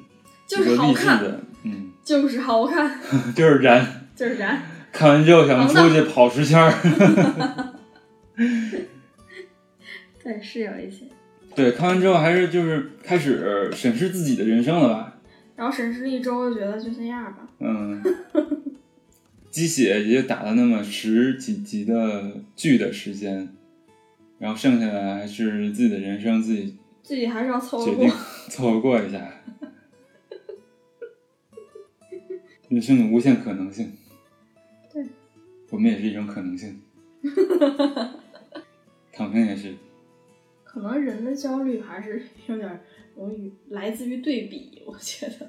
[0.47, 3.01] 就是好看的，嗯，就是好看，
[3.35, 4.62] 就是燃，就是燃。
[4.93, 6.72] 看完之后想出去跑十圈儿。
[10.22, 11.07] 对，是有一些。
[11.55, 15.21] 对，看完之后还是就是开始审视自己的人生了吧，
[15.57, 17.49] 然后审视了一周，就觉得就那样吧。
[17.61, 18.03] 嗯，
[19.51, 23.49] 鸡血也就打了那么十几集的剧的时间，
[24.39, 28.11] 然后剩下的还是自己的人生自己自己还是要凑合过决定。
[28.49, 29.31] 凑合过一下。
[32.71, 33.93] 人生的无限可能性，
[34.93, 35.05] 对，
[35.71, 36.81] 我们也是一种可能性。
[39.13, 39.77] 躺平也是，
[40.75, 42.81] 可能人的焦虑还是有点
[43.14, 45.49] 容易来自于对比，我觉得。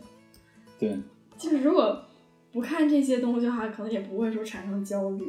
[0.77, 0.95] 对，
[1.35, 2.05] 就是如果
[2.53, 5.25] 不看这些东西的话，可能也不会说产生焦虑。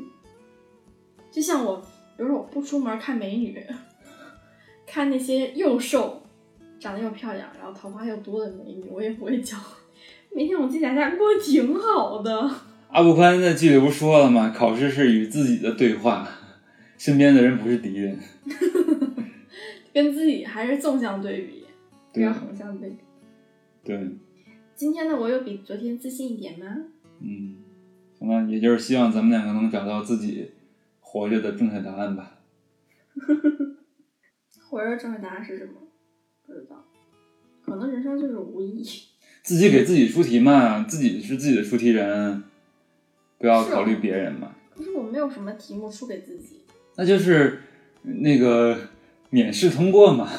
[1.30, 1.78] 就像我，
[2.14, 3.58] 比如说我不出门看美女，
[4.86, 6.22] 看那些又瘦、
[6.78, 10.36] 长得又漂亮，然后桃花又多的美女，我也不会焦虑。
[10.36, 12.50] 每天我自己在家过挺好的。
[12.88, 14.52] 阿布宽在剧里不说了吗？
[14.54, 16.28] 考试是与自己的对话，
[16.98, 18.18] 身边的人不是敌人。
[19.96, 21.64] 跟自己还是纵向对比，
[22.12, 22.96] 不对要横向对比。
[23.82, 24.10] 对，
[24.74, 26.66] 今天的我有比昨天自信一点吗？
[27.22, 27.56] 嗯，
[28.18, 30.50] 行吧，也就是希望咱们两个能找到自己
[31.00, 32.40] 活着的正确答案吧。
[34.68, 35.72] 活着正确答案是什么？
[36.46, 36.84] 不知道，
[37.64, 38.84] 可能人生就是无意义。
[39.42, 42.44] 自己给自己出题嘛，自己是自己的出题人，
[43.38, 44.54] 不要考虑别人嘛。
[44.74, 46.60] 可是我没有什么题目出给自己。
[46.96, 47.62] 那就是
[48.02, 48.78] 那个
[49.29, 50.29] 免试通过嘛。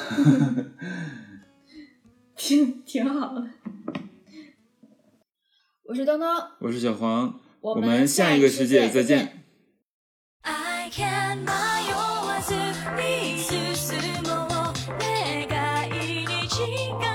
[2.35, 3.47] 挺挺好的。
[5.85, 6.27] 我是东东，
[6.59, 9.43] 我是小黄，我我们下一个世界再见。
[10.41, 11.47] I can 迷
[11.93, 12.53] わず
[12.95, 15.91] に進もう願い
[16.25, 17.06] に近